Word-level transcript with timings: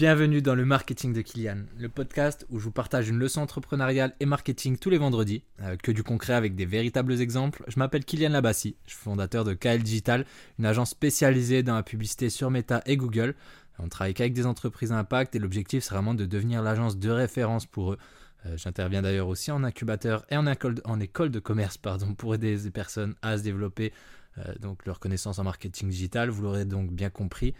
Bienvenue 0.00 0.40
dans 0.40 0.54
le 0.54 0.64
marketing 0.64 1.12
de 1.12 1.20
Kylian, 1.20 1.58
le 1.78 1.90
podcast 1.90 2.46
où 2.48 2.58
je 2.58 2.64
vous 2.64 2.70
partage 2.70 3.10
une 3.10 3.18
leçon 3.18 3.42
entrepreneuriale 3.42 4.14
et 4.18 4.24
marketing 4.24 4.78
tous 4.78 4.88
les 4.88 4.96
vendredis, 4.96 5.42
euh, 5.60 5.76
que 5.76 5.92
du 5.92 6.02
concret 6.02 6.32
avec 6.32 6.54
des 6.54 6.64
véritables 6.64 7.20
exemples. 7.20 7.62
Je 7.68 7.78
m'appelle 7.78 8.06
Kylian 8.06 8.30
Labassi, 8.30 8.76
je 8.86 8.92
suis 8.92 8.98
fondateur 8.98 9.44
de 9.44 9.52
KL 9.52 9.82
Digital, 9.82 10.24
une 10.58 10.64
agence 10.64 10.88
spécialisée 10.88 11.62
dans 11.62 11.74
la 11.74 11.82
publicité 11.82 12.30
sur 12.30 12.50
Meta 12.50 12.80
et 12.86 12.96
Google. 12.96 13.34
On 13.78 13.88
travaille 13.88 14.14
qu'avec 14.14 14.32
des 14.32 14.46
entreprises 14.46 14.90
à 14.90 14.96
impact 14.96 15.36
et 15.36 15.38
l'objectif 15.38 15.84
c'est 15.84 15.92
vraiment 15.92 16.14
de 16.14 16.24
devenir 16.24 16.62
l'agence 16.62 16.96
de 16.96 17.10
référence 17.10 17.66
pour 17.66 17.92
eux. 17.92 17.98
Euh, 18.46 18.56
j'interviens 18.56 19.02
d'ailleurs 19.02 19.28
aussi 19.28 19.50
en 19.50 19.62
incubateur 19.64 20.24
et 20.30 20.36
en 20.38 20.46
école, 20.46 21.30
de 21.30 21.40
commerce 21.40 21.76
pardon, 21.76 22.14
pour 22.14 22.34
aider 22.34 22.56
les 22.56 22.70
personnes 22.70 23.16
à 23.20 23.36
se 23.36 23.42
développer 23.42 23.92
euh, 24.38 24.54
donc 24.60 24.86
leur 24.86 24.98
connaissance 24.98 25.38
en 25.38 25.44
marketing 25.44 25.90
digital. 25.90 26.30
Vous 26.30 26.40
l'aurez 26.42 26.64
donc 26.64 26.90
bien 26.90 27.10
compris. 27.10 27.52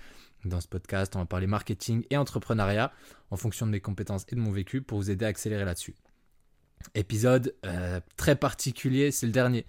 Dans 0.44 0.60
ce 0.60 0.68
podcast, 0.68 1.14
on 1.16 1.18
va 1.18 1.26
parler 1.26 1.46
marketing 1.46 2.04
et 2.08 2.16
entrepreneuriat 2.16 2.92
en 3.30 3.36
fonction 3.36 3.66
de 3.66 3.72
mes 3.72 3.80
compétences 3.80 4.24
et 4.28 4.34
de 4.34 4.40
mon 4.40 4.52
vécu 4.52 4.80
pour 4.80 4.98
vous 4.98 5.10
aider 5.10 5.26
à 5.26 5.28
accélérer 5.28 5.66
là-dessus. 5.66 5.94
Épisode 6.94 7.54
euh, 7.66 8.00
très 8.16 8.36
particulier, 8.36 9.10
c'est 9.10 9.26
le 9.26 9.32
dernier. 9.32 9.66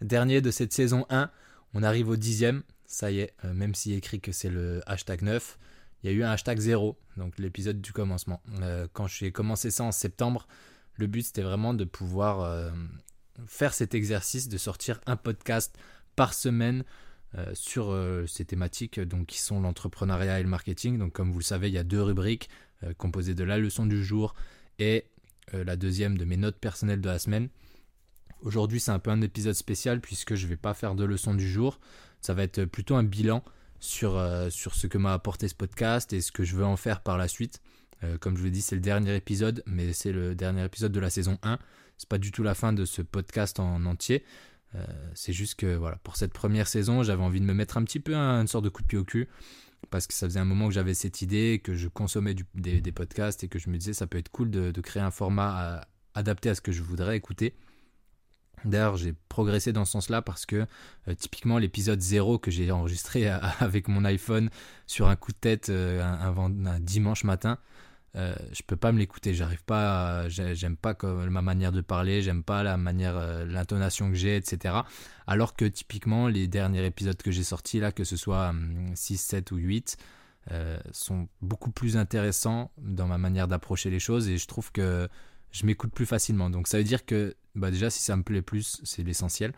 Dernier 0.00 0.40
de 0.40 0.50
cette 0.50 0.72
saison 0.72 1.04
1. 1.10 1.30
On 1.74 1.82
arrive 1.82 2.08
au 2.08 2.16
dixième. 2.16 2.62
Ça 2.86 3.10
y 3.10 3.20
est, 3.20 3.34
euh, 3.44 3.52
même 3.52 3.74
s'il 3.74 3.92
est 3.92 3.98
écrit 3.98 4.20
que 4.20 4.32
c'est 4.32 4.48
le 4.48 4.80
hashtag 4.86 5.20
9, 5.20 5.58
il 6.02 6.10
y 6.10 6.12
a 6.12 6.16
eu 6.16 6.22
un 6.22 6.30
hashtag 6.30 6.58
0, 6.58 6.96
donc 7.16 7.38
l'épisode 7.38 7.80
du 7.80 7.92
commencement. 7.92 8.40
Euh, 8.62 8.86
quand 8.92 9.08
j'ai 9.08 9.32
commencé 9.32 9.70
ça 9.70 9.84
en 9.84 9.92
septembre, 9.92 10.46
le 10.94 11.06
but 11.06 11.22
c'était 11.22 11.42
vraiment 11.42 11.74
de 11.74 11.84
pouvoir 11.84 12.72
faire 13.46 13.74
cet 13.74 13.94
exercice 13.94 14.48
de 14.48 14.56
sortir 14.56 15.00
un 15.04 15.16
podcast 15.16 15.76
par 16.14 16.32
semaine 16.32 16.84
euh, 17.38 17.50
sur 17.52 17.90
euh, 17.90 18.26
ces 18.26 18.46
thématiques 18.46 18.98
donc, 18.98 19.26
qui 19.26 19.40
sont 19.40 19.60
l'entrepreneuriat 19.60 20.40
et 20.40 20.42
le 20.42 20.48
marketing. 20.48 20.96
Donc 20.96 21.12
comme 21.12 21.30
vous 21.32 21.38
le 21.38 21.44
savez, 21.44 21.68
il 21.68 21.74
y 21.74 21.78
a 21.78 21.84
deux 21.84 22.00
rubriques 22.00 22.48
euh, 22.82 22.94
composées 22.94 23.34
de 23.34 23.44
la 23.44 23.58
leçon 23.58 23.84
du 23.84 24.02
jour 24.02 24.34
et 24.78 25.04
la 25.52 25.76
deuxième 25.76 26.18
de 26.18 26.24
mes 26.24 26.36
notes 26.36 26.58
personnelles 26.58 27.00
de 27.00 27.08
la 27.08 27.20
semaine. 27.20 27.48
Aujourd'hui, 28.40 28.80
c'est 28.80 28.90
un 28.90 28.98
peu 28.98 29.12
un 29.12 29.22
épisode 29.22 29.54
spécial 29.54 30.00
puisque 30.00 30.34
je 30.34 30.44
ne 30.44 30.50
vais 30.50 30.56
pas 30.56 30.74
faire 30.74 30.96
de 30.96 31.04
leçon 31.04 31.34
du 31.34 31.48
jour. 31.48 31.78
Ça 32.20 32.34
va 32.34 32.42
être 32.42 32.64
plutôt 32.64 32.96
un 32.96 33.04
bilan 33.04 33.44
sur, 33.78 34.20
ce 34.50 34.86
que 34.88 34.98
m'a 34.98 35.12
apporté 35.12 35.46
ce 35.46 35.54
podcast 35.54 36.12
et 36.12 36.20
ce 36.20 36.32
que 36.32 36.42
je 36.42 36.56
veux 36.56 36.64
en 36.64 36.76
faire 36.76 37.00
par 37.00 37.16
la 37.16 37.28
suite. 37.28 37.62
comme 38.18 38.34
je 38.34 38.40
vous 38.40 38.46
l'ai 38.46 38.50
dit, 38.50 38.60
c'est 38.60 38.74
le 38.74 38.80
dernier 38.80 39.14
épisode, 39.14 39.62
mais 39.66 39.92
c'est 39.92 40.10
le 40.10 40.34
dernier 40.34 40.64
épisode 40.64 40.90
de 40.90 40.98
la 40.98 41.10
saison 41.10 41.38
1. 41.44 41.60
C'est 41.96 42.08
pas 42.08 42.18
du 42.18 42.32
tout 42.32 42.42
la 42.42 42.56
fin 42.56 42.72
de 42.72 42.84
ce 42.84 43.00
podcast 43.00 43.60
en 43.60 43.86
entier. 43.86 44.24
Euh, 44.76 44.84
c'est 45.14 45.32
juste 45.32 45.54
que 45.54 45.74
voilà, 45.74 45.96
pour 46.02 46.16
cette 46.16 46.32
première 46.32 46.68
saison, 46.68 47.02
j'avais 47.02 47.22
envie 47.22 47.40
de 47.40 47.46
me 47.46 47.54
mettre 47.54 47.76
un 47.76 47.84
petit 47.84 48.00
peu 48.00 48.14
une 48.14 48.46
sorte 48.46 48.64
de 48.64 48.68
coup 48.68 48.82
de 48.82 48.86
pied 48.86 48.98
au 48.98 49.04
cul 49.04 49.28
parce 49.90 50.06
que 50.06 50.14
ça 50.14 50.26
faisait 50.26 50.40
un 50.40 50.44
moment 50.44 50.68
que 50.68 50.74
j'avais 50.74 50.94
cette 50.94 51.22
idée, 51.22 51.60
que 51.62 51.74
je 51.74 51.88
consommais 51.88 52.34
des, 52.54 52.92
podcasts 52.92 53.44
et 53.44 53.48
que 53.48 53.58
je 53.58 53.70
me 53.70 53.78
disais 53.78 53.92
ça 53.92 54.06
peut 54.06 54.18
être 54.18 54.30
cool 54.30 54.50
de, 54.50 54.80
créer 54.80 55.02
un 55.02 55.10
format 55.10 55.86
adapté 56.14 56.50
à 56.50 56.54
ce 56.54 56.60
que 56.60 56.72
je 56.72 56.82
voudrais 56.82 57.16
écouter. 57.16 57.54
D'ailleurs, 58.64 58.96
j'ai 58.96 59.14
progressé 59.28 59.72
dans 59.72 59.84
ce 59.84 59.92
sens-là 59.92 60.22
parce 60.22 60.46
que 60.46 60.66
euh, 61.08 61.14
typiquement 61.14 61.58
l'épisode 61.58 62.00
0 62.00 62.38
que 62.38 62.50
j'ai 62.50 62.70
enregistré 62.70 63.28
avec 63.60 63.88
mon 63.88 64.04
iPhone 64.04 64.50
sur 64.86 65.08
un 65.08 65.16
coup 65.16 65.32
de 65.32 65.38
tête 65.38 65.68
euh, 65.68 66.02
un, 66.02 66.80
dimanche 66.80 67.24
matin, 67.24 67.58
euh, 68.16 68.34
je 68.52 68.62
peux 68.62 68.76
pas 68.76 68.92
me 68.92 68.98
l'écouter. 68.98 69.34
J'arrive 69.34 69.62
pas, 69.64 70.28
j'aime 70.28 70.76
pas 70.76 70.96
ma 71.02 71.42
manière 71.42 71.72
de 71.72 71.82
parler, 71.82 72.22
j'aime 72.22 72.42
pas 72.42 72.62
la 72.62 72.76
manière, 72.76 73.16
euh, 73.16 73.44
l'intonation 73.44 74.08
que 74.08 74.14
j'ai, 74.14 74.36
etc. 74.36 74.74
Alors 75.26 75.54
que 75.54 75.66
typiquement 75.66 76.28
les 76.28 76.48
derniers 76.48 76.84
épisodes 76.86 77.20
que 77.20 77.30
j'ai 77.30 77.44
sortis 77.44 77.78
là, 77.78 77.92
que 77.92 78.04
ce 78.04 78.16
soit 78.16 78.54
6, 78.94 79.12
hum, 79.12 79.18
7 79.18 79.52
ou 79.52 79.56
8, 79.56 79.96
euh, 80.52 80.78
sont 80.92 81.28
beaucoup 81.42 81.70
plus 81.70 81.96
intéressants 81.96 82.70
dans 82.78 83.06
ma 83.06 83.18
manière 83.18 83.48
d'approcher 83.48 83.90
les 83.90 83.98
choses 83.98 84.28
et 84.28 84.38
je 84.38 84.46
trouve 84.46 84.72
que 84.72 85.08
je 85.52 85.66
m'écoute 85.66 85.92
plus 85.92 86.06
facilement. 86.06 86.48
Donc 86.48 86.68
ça 86.68 86.78
veut 86.78 86.84
dire 86.84 87.04
que 87.04 87.34
bah 87.54 87.70
déjà 87.70 87.90
si 87.90 88.02
ça 88.02 88.16
me 88.16 88.22
plaît 88.22 88.42
plus, 88.42 88.80
c'est 88.84 89.02
l'essentiel. 89.02 89.52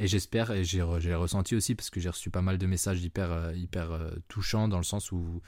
Et 0.00 0.06
j'espère, 0.06 0.52
et 0.52 0.62
j'ai 0.62 0.80
ressenti 0.80 1.56
aussi 1.56 1.74
parce 1.74 1.90
que 1.90 1.98
j'ai 1.98 2.08
reçu 2.08 2.30
pas 2.30 2.40
mal 2.40 2.56
de 2.56 2.66
messages 2.66 3.02
hyper, 3.02 3.52
hyper 3.56 3.98
touchants 4.28 4.68
dans 4.68 4.78
le 4.78 4.84
sens 4.84 5.10
où 5.10 5.42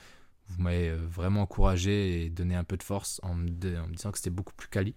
vous 0.50 0.62
m'avez 0.62 0.90
euh, 0.90 0.96
vraiment 0.96 1.42
encouragé 1.42 2.24
et 2.24 2.30
donné 2.30 2.54
un 2.54 2.64
peu 2.64 2.76
de 2.76 2.82
force 2.82 3.20
en 3.22 3.34
me, 3.34 3.48
disant 3.48 4.10
que 4.10 4.18
c'était 4.18 4.30
beaucoup 4.30 4.54
plus 4.54 4.68
quali. 4.68 4.94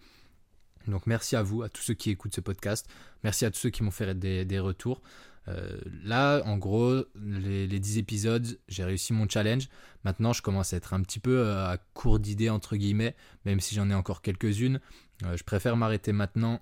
Donc 0.87 1.07
merci 1.07 1.35
à 1.35 1.43
vous, 1.43 1.61
à 1.61 1.69
tous 1.69 1.81
ceux 1.81 1.93
qui 1.93 2.09
écoutent 2.09 2.35
ce 2.35 2.41
podcast. 2.41 2.87
Merci 3.23 3.45
à 3.45 3.51
tous 3.51 3.59
ceux 3.59 3.69
qui 3.69 3.83
m'ont 3.83 3.91
fait 3.91 4.17
des, 4.17 4.59
retours. 4.59 5.01
Euh, 5.47 5.77
là, 6.03 6.41
en 6.45 6.57
gros, 6.57 7.05
les, 7.15 7.67
les 7.67 7.79
10 7.79 7.99
épisodes, 7.99 8.59
j'ai 8.67 8.83
réussi 8.83 9.13
mon 9.13 9.27
challenge. 9.29 9.69
Maintenant, 10.03 10.33
je 10.33 10.41
commence 10.41 10.73
à 10.73 10.77
être 10.77 10.93
un 10.93 11.01
petit 11.01 11.19
peu 11.19 11.37
euh, 11.37 11.67
à 11.67 11.77
court 11.93 12.19
d'idées, 12.19 12.49
entre 12.49 12.75
guillemets, 12.75 13.15
même 13.45 13.59
si 13.59 13.75
j'en 13.75 13.89
ai 13.89 13.93
encore 13.93 14.21
quelques-unes. 14.21 14.79
je 15.21 15.43
préfère 15.43 15.77
m'arrêter 15.77 16.11
maintenant 16.11 16.61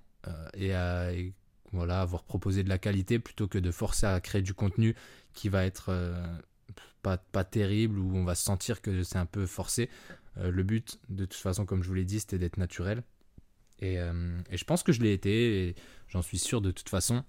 et, 0.55 0.75
à, 0.75 1.09
voilà, 1.71 2.01
avoir 2.01 2.23
proposé 2.23 2.63
de 2.63 2.69
la 2.69 2.77
qualité 2.77 3.17
plutôt 3.17 3.47
que 3.47 3.57
de 3.57 3.71
forcer 3.71 4.05
à 4.05 4.19
créer 4.19 4.43
du 4.43 4.53
contenu 4.53 4.95
qui 5.33 5.49
va 5.49 5.65
être 5.65 5.91
pas, 7.01 7.17
pas 7.17 7.43
terrible, 7.43 7.99
où 7.99 8.15
on 8.15 8.23
va 8.23 8.35
sentir 8.35 8.81
que 8.81 9.03
c'est 9.03 9.17
un 9.17 9.25
peu 9.25 9.45
forcé. 9.45 9.89
Euh, 10.37 10.51
le 10.51 10.63
but, 10.63 10.99
de 11.09 11.25
toute 11.25 11.39
façon, 11.41 11.65
comme 11.65 11.83
je 11.83 11.87
vous 11.87 11.93
l'ai 11.93 12.05
dit, 12.05 12.19
c'était 12.19 12.37
d'être 12.37 12.57
naturel. 12.57 13.03
Et, 13.79 13.99
euh, 13.99 14.39
et, 14.49 14.57
je 14.57 14.63
pense 14.65 14.83
que 14.83 14.91
je 14.91 15.01
l'ai 15.01 15.13
été, 15.13 15.75
j'en 16.07 16.21
suis 16.21 16.37
sûr 16.37 16.61
de 16.61 16.71
toute 16.71 16.89
façon. 16.89 17.23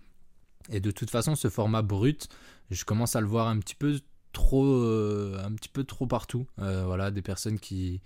Et 0.71 0.81
de 0.81 0.91
toute 0.91 1.11
façon, 1.11 1.35
ce 1.35 1.49
format 1.49 1.83
brut, 1.83 2.29
je 2.71 2.85
commence 2.85 3.17
à 3.17 3.21
le 3.21 3.27
voir 3.27 3.49
un 3.49 3.59
petit 3.59 3.75
peu 3.75 4.01
trop, 4.33 4.67
euh, 4.67 5.43
un 5.45 5.53
petit 5.53 5.69
peu 5.69 5.85
trop 5.85 6.07
partout. 6.07 6.47
voilà, 6.57 7.11
des 7.11 7.23
personnes 7.23 7.59
qui, 7.59 8.01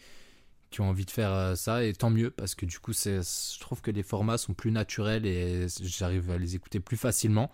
qui 0.71 0.81
ont 0.81 0.89
envie 0.89 1.05
de 1.05 1.11
faire 1.11 1.57
ça, 1.57 1.85
et 1.85 1.93
tant 1.93 2.11
mieux, 2.11 2.31
parce 2.31 2.55
que 2.55 2.67
du 2.67 2.79
coup, 2.79 2.93
je 2.93 3.61
trouve 3.61 3.83
que 3.83 3.91
les 3.91 4.03
formats 4.03 4.39
sont 4.39 4.55
plus 4.55 4.71
naturels 4.71 5.27
et 5.27 5.67
j'arrive 5.83 6.31
à 6.31 6.39
les 6.39 6.55
écouter 6.55 6.81
plus 6.81 6.97
facilement. 6.97 7.51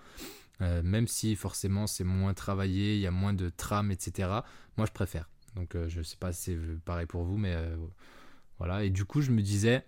Euh, 0.60 0.82
même 0.82 1.08
si 1.08 1.34
forcément 1.34 1.86
c'est 1.86 2.04
moins 2.04 2.34
travaillé, 2.34 2.94
il 2.94 3.00
y 3.00 3.06
a 3.06 3.10
moins 3.10 3.32
de 3.32 3.48
trame, 3.48 3.90
etc. 3.90 4.28
Moi 4.76 4.86
je 4.86 4.92
préfère. 4.92 5.28
Donc 5.56 5.74
euh, 5.74 5.88
je 5.88 6.02
sais 6.02 6.16
pas 6.16 6.32
si 6.32 6.42
c'est 6.42 6.58
pareil 6.84 7.06
pour 7.06 7.24
vous, 7.24 7.36
mais 7.36 7.54
euh, 7.54 7.76
voilà. 8.58 8.84
Et 8.84 8.90
du 8.90 9.04
coup 9.04 9.20
je 9.20 9.30
me 9.30 9.42
disais, 9.42 9.84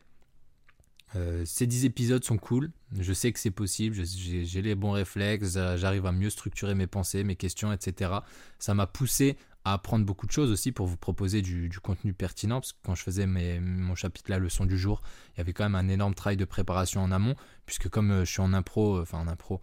ces 1.44 1.68
10 1.68 1.84
épisodes 1.84 2.24
sont 2.24 2.38
cool, 2.38 2.72
je 2.98 3.12
sais 3.12 3.30
que 3.30 3.38
c'est 3.38 3.52
possible, 3.52 3.94
j'ai 4.04 4.62
les 4.62 4.74
bons 4.74 4.90
réflexes, 4.90 5.52
j'arrive 5.76 6.06
à 6.06 6.10
mieux 6.10 6.28
structurer 6.28 6.74
mes 6.74 6.88
pensées, 6.88 7.22
mes 7.22 7.36
questions, 7.36 7.72
etc. 7.72 8.10
Ça 8.58 8.74
m'a 8.74 8.88
poussé 8.88 9.36
à 9.64 9.74
apprendre 9.74 10.04
beaucoup 10.04 10.26
de 10.26 10.32
choses 10.32 10.50
aussi 10.50 10.72
pour 10.72 10.88
vous 10.88 10.96
proposer 10.96 11.40
du, 11.40 11.70
contenu 11.80 12.14
pertinent, 12.14 12.60
parce 12.60 12.72
que 12.72 12.78
quand 12.82 12.96
je 12.96 13.04
faisais 13.04 13.28
mon 13.28 13.94
chapitre 13.94 14.28
La 14.28 14.40
leçon 14.40 14.66
du 14.66 14.76
jour, 14.76 15.02
il 15.34 15.38
y 15.38 15.40
avait 15.40 15.52
quand 15.52 15.62
même 15.62 15.76
un 15.76 15.88
énorme 15.88 16.14
travail 16.14 16.36
de 16.36 16.44
préparation 16.44 17.00
en 17.00 17.12
amont, 17.12 17.36
puisque 17.64 17.88
comme 17.88 18.24
je 18.24 18.30
suis 18.32 18.42
en 18.42 18.52
impro, 18.52 19.00
enfin 19.00 19.20
en 19.20 19.28
impro, 19.28 19.60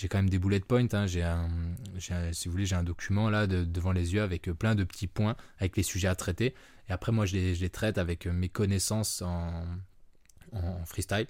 j'ai 0.00 0.08
quand 0.08 0.18
même 0.18 0.30
des 0.30 0.38
bullet 0.38 0.60
points. 0.60 0.86
Hein. 0.94 1.06
J'ai 1.06 1.22
un, 1.22 1.50
si 2.32 2.48
vous 2.48 2.52
voulez, 2.52 2.64
j'ai 2.64 2.74
un 2.74 2.82
document 2.82 3.28
là 3.28 3.46
devant 3.46 3.92
les 3.92 4.14
yeux 4.14 4.22
avec 4.22 4.48
euh, 4.48 4.54
plein 4.54 4.74
de 4.74 4.82
petits 4.82 5.06
points 5.06 5.36
avec 5.58 5.76
les 5.76 5.82
sujets 5.82 6.08
à 6.08 6.14
traiter. 6.14 6.54
Et 6.88 6.92
après, 6.92 7.12
moi, 7.12 7.26
je 7.26 7.36
les, 7.36 7.68
traite 7.68 7.98
avec 7.98 8.26
euh, 8.26 8.32
mes 8.32 8.48
connaissances 8.48 9.20
en, 9.20 9.66
freestyle. 10.86 11.26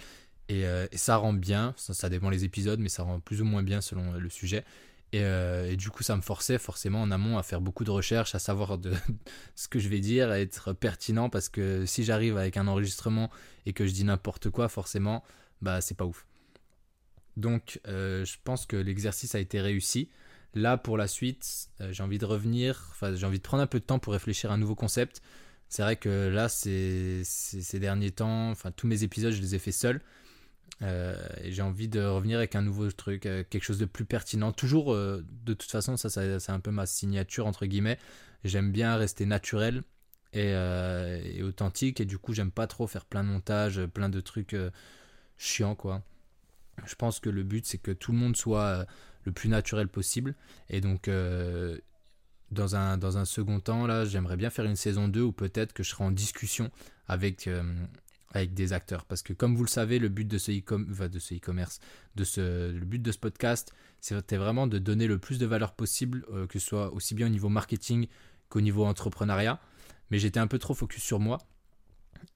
Et, 0.49 0.65
euh, 0.67 0.87
et, 0.93 0.97
ça 0.97 1.17
rend 1.17 1.33
bien. 1.33 1.75
Ça, 1.77 1.95
ça, 1.95 2.09
dépend 2.09 2.31
les 2.31 2.45
épisodes, 2.45 2.79
mais 2.79 2.89
ça 2.89 3.03
rend 3.03 3.19
plus 3.19 3.43
ou 3.43 3.45
moins 3.45 3.65
bien 3.65 3.81
selon 3.81 4.13
le 4.13 4.31
sujet. 4.31 4.65
Et, 5.13 5.19
et, 5.19 5.77
du 5.77 5.91
coup, 5.91 6.05
ça 6.05 6.15
me 6.15 6.23
forçait 6.23 6.59
forcément 6.59 7.03
en 7.03 7.11
amont 7.11 7.39
à 7.39 7.43
faire 7.43 7.61
beaucoup 7.61 7.83
de 7.83 7.91
recherches, 7.91 8.37
à 8.37 8.39
savoir 8.39 8.79
de, 8.79 8.93
ce 9.57 9.67
que 9.67 9.81
je 9.81 9.89
vais 9.89 9.99
dire, 9.99 10.31
à 10.31 10.39
être 10.39 10.73
pertinent, 10.73 11.29
parce 11.29 11.49
que 11.49 11.85
si 11.87 12.05
j'arrive 12.05 12.37
avec 12.39 12.57
un 12.57 12.69
enregistrement 12.69 13.31
et 13.67 13.73
que 13.73 13.85
je 13.85 13.93
dis 13.93 14.05
n'importe 14.05 14.49
quoi, 14.49 14.69
forcément, 14.69 15.25
bah 15.61 15.81
c'est 15.81 15.97
pas 15.97 16.05
ouf. 16.05 16.25
Donc 17.41 17.81
euh, 17.89 18.25
je 18.25 18.37
pense 18.45 18.67
que 18.67 18.77
l'exercice 18.77 19.35
a 19.35 19.41
été 19.41 19.61
réussi. 19.61 20.09
Là 20.55 20.77
pour 20.77 20.97
la 20.97 21.09
suite, 21.09 21.69
euh, 21.81 21.93
j'ai 21.93 22.03
envie 22.03 22.19
de 22.19 22.27
revenir, 22.27 22.89
enfin 22.91 23.15
j'ai 23.15 23.27
envie 23.27 23.39
de 23.39 23.43
prendre 23.43 23.63
un 23.63 23.67
peu 23.67 23.81
de 23.81 23.85
temps 23.85 23.99
pour 23.99 24.13
réfléchir 24.13 24.51
à 24.51 24.55
un 24.55 24.59
nouveau 24.59 24.75
concept. 24.75 25.23
C'est 25.69 25.83
vrai 25.83 25.97
que 25.97 26.29
là, 26.29 26.49
ces 26.49 27.25
derniers 27.75 28.11
temps, 28.11 28.51
enfin 28.51 28.73
tous 28.73 28.89
mes 28.89 29.05
épisodes, 29.05 29.33
je 29.33 29.41
les 29.41 29.55
ai 29.55 29.59
fait 29.61 29.73
seuls. 29.73 30.01
Euh, 30.83 31.17
j'ai 31.45 31.63
envie 31.63 31.89
de 31.89 32.01
revenir 32.01 32.39
avec 32.39 32.57
un 32.57 32.63
nouveau 32.63 32.91
truc, 32.91 33.23
quelque 33.23 33.63
chose 33.63 33.79
de 33.79 33.85
plus 33.85 34.05
pertinent. 34.05 34.51
Toujours, 34.51 34.95
de 34.97 35.25
toute 35.47 35.71
façon, 35.71 35.97
ça, 35.97 36.11
c'est 36.11 36.51
un 36.51 36.59
peu 36.59 36.73
ma 36.73 36.87
signature 36.87 37.47
entre 37.47 37.67
guillemets. 37.67 37.99
J'aime 38.43 38.73
bien 38.73 38.97
rester 38.97 39.27
naturel 39.27 39.85
et, 40.33 40.51
et, 40.51 41.43
authentique, 41.45 42.01
et 42.01 42.05
du 42.05 42.19
coup, 42.19 42.35
j'aime 42.35 42.51
pas 42.51 42.67
trop 42.67 42.89
faire 42.89 43.05
plein 43.05 43.23
de 43.23 43.29
montages, 43.29 43.87
plein 43.87 44.09
de 44.09 44.21
trucs 44.21 44.57
chiants, 45.39 45.77
quoi. 45.77 46.03
Je 46.87 46.95
pense 46.95 47.21
que 47.21 47.31
le 47.31 47.43
but, 47.43 47.67
c'est 47.67 47.79
que 47.79 47.91
tout 47.91 48.13
le 48.13 48.19
monde 48.19 48.37
soit 48.37 48.65
euh, 48.65 48.85
le 49.25 49.33
plus 49.33 49.49
naturel 49.49 49.89
possible. 49.89 50.35
Et 50.69 50.81
donc, 50.81 51.09
euh, 51.09 51.79
dans, 52.51 52.77
un, 52.77 53.25
second 53.25 53.61
temps, 53.61 53.87
là, 53.87 54.05
j'aimerais 54.05 54.37
bien 54.37 54.51
faire 54.51 54.65
une 54.65 54.77
saison 54.77 55.09
2 55.09 55.21
où 55.21 55.33
peut-être 55.33 55.73
que 55.73 55.83
je 55.83 55.91
serai 55.91 56.05
en 56.05 56.11
discussion 56.11 56.71
avec, 57.07 57.47
euh, 57.47 57.63
avec 58.33 58.55
des 58.55 58.73
acteurs. 58.73 59.05
Parce 59.05 59.23
que, 59.23 59.33
comme 59.33 59.55
vous 59.55 59.65
le 59.65 59.69
savez, 59.69 59.99
le 59.99 60.09
but 60.09 60.27
de 60.27 60.39
ce 60.39 60.53
e-commerce, 60.53 61.81
ce, 62.23 62.71
le 62.71 62.85
but 62.85 63.01
de 63.03 63.13
ce 63.13 63.19
podcast, 63.19 63.73
c'était 64.01 64.37
vraiment 64.37 64.67
de 64.67 64.79
donner 64.79 65.07
le 65.07 65.19
plus 65.19 65.39
de 65.39 65.47
valeur 65.47 65.73
possible, 65.75 66.25
que 66.49 66.59
ce 66.59 66.67
soit 66.67 66.93
aussi 66.93 67.15
bien 67.15 67.27
au 67.27 67.31
niveau 67.31 67.49
marketing 67.49 68.07
qu'au 68.49 68.61
niveau 68.61 68.85
entrepreneuriat. 68.85 69.61
mais 70.11 70.19
j'étais 70.19 70.41
un 70.41 70.47
peu 70.47 70.59
trop 70.59 70.75
focus 70.75 71.03
sur 71.03 71.21
moi. 71.21 71.39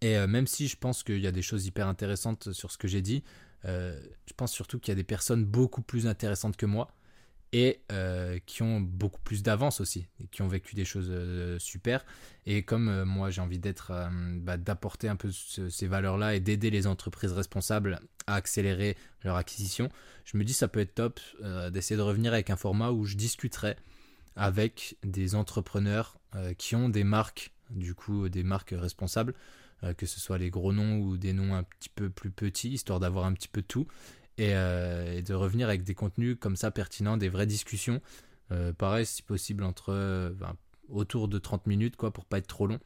Et 0.00 0.14
même 0.26 0.46
si 0.46 0.68
je 0.68 0.76
pense 0.76 1.02
qu'il 1.02 1.20
y 1.20 1.26
a 1.26 1.32
des 1.32 1.42
choses 1.42 1.66
hyper 1.66 1.88
intéressantes 1.88 2.52
sur 2.52 2.70
ce 2.70 2.78
que 2.78 2.86
j'ai 2.86 3.00
dit, 3.02 3.24
je 3.64 4.32
pense 4.36 4.52
surtout 4.52 4.78
qu'il 4.78 4.92
y 4.92 4.92
a 4.92 4.96
des 4.96 5.04
personnes 5.04 5.44
beaucoup 5.44 5.82
plus 5.82 6.06
intéressantes 6.06 6.56
que 6.56 6.66
moi 6.66 6.88
et 7.54 7.80
euh, 7.92 8.40
qui 8.46 8.62
ont 8.62 8.80
beaucoup 8.80 9.20
plus 9.22 9.44
d'avance 9.44 9.80
aussi, 9.80 10.08
et 10.18 10.26
qui 10.26 10.42
ont 10.42 10.48
vécu 10.48 10.74
des 10.74 10.84
choses 10.84 11.06
euh, 11.08 11.56
super. 11.60 12.04
Et 12.46 12.64
comme 12.64 12.88
euh, 12.88 13.04
moi 13.04 13.30
j'ai 13.30 13.40
envie 13.40 13.60
d'être, 13.60 13.92
bah, 14.40 14.56
d'apporter 14.56 15.08
un 15.08 15.14
peu 15.14 15.30
ces 15.30 15.86
valeurs-là 15.86 16.34
et 16.34 16.40
d'aider 16.40 16.70
les 16.70 16.88
entreprises 16.88 17.30
responsables 17.30 18.00
à 18.26 18.34
accélérer 18.34 18.96
leur 19.22 19.36
acquisition, 19.36 19.88
je 20.24 20.36
me 20.36 20.42
dis 20.42 20.52
ça 20.52 20.66
peut 20.66 20.80
être 20.80 20.96
top 20.96 21.20
d'essayer 21.70 21.96
de 21.96 22.02
revenir 22.02 22.32
avec 22.32 22.50
un 22.50 22.56
format 22.56 22.90
où 22.90 23.04
je 23.04 23.14
discuterai 23.14 23.76
avec 24.34 24.96
des 25.04 25.36
entrepreneurs 25.36 26.18
qui 26.58 26.74
ont 26.74 26.88
des 26.88 27.04
marques, 27.04 27.52
du 27.70 27.94
coup 27.94 28.28
des 28.28 28.42
marques 28.42 28.74
responsables, 28.76 29.34
que 29.92 30.06
ce 30.06 30.20
soit 30.20 30.38
les 30.38 30.50
gros 30.50 30.72
noms 30.72 30.98
ou 30.98 31.16
des 31.16 31.32
noms 31.32 31.54
un 31.54 31.62
petit 31.62 31.90
peu 31.90 32.08
plus 32.08 32.30
petits, 32.30 32.70
histoire 32.70 33.00
d'avoir 33.00 33.26
un 33.26 33.32
petit 33.34 33.48
peu 33.48 33.62
tout 33.62 33.86
euh, 34.40 35.12
et, 35.12 35.22
de 35.22 35.34
revenir 35.34 35.68
avec 35.68 35.84
des 35.84 35.94
contenus 35.94 36.36
comme 36.40 36.56
ça 36.56 36.70
pertinents, 36.70 37.16
des 37.16 37.28
vraies 37.28 37.46
discussions. 37.46 38.00
Euh, 38.52 38.72
pareil, 38.72 39.06
si 39.06 39.22
possible, 39.22 39.64
entre 39.64 39.90
euh, 39.90 40.32
autour 40.88 41.28
de 41.28 41.38
30 41.38 41.66
minutes, 41.66 41.96
quoi, 41.96 42.12
pour 42.12 42.24
pas 42.24 42.38
être 42.38 42.46
trop 42.46 42.66
long. 42.66 42.80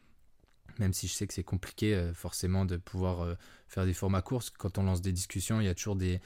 Même 0.78 0.92
si 0.92 1.08
je 1.08 1.12
sais 1.14 1.26
que 1.26 1.34
c'est 1.34 1.44
compliqué 1.44 2.12
forcément 2.14 2.64
de 2.64 2.76
pouvoir 2.76 3.36
faire 3.66 3.84
des 3.84 3.94
formats 3.94 4.22
courts. 4.22 4.44
Quand 4.58 4.78
on 4.78 4.84
lance 4.84 5.02
des 5.02 5.10
discussions, 5.10 5.60
il 5.60 5.64
y 5.64 5.68
a 5.68 5.74
toujours 5.74 5.96
des, 5.96 6.20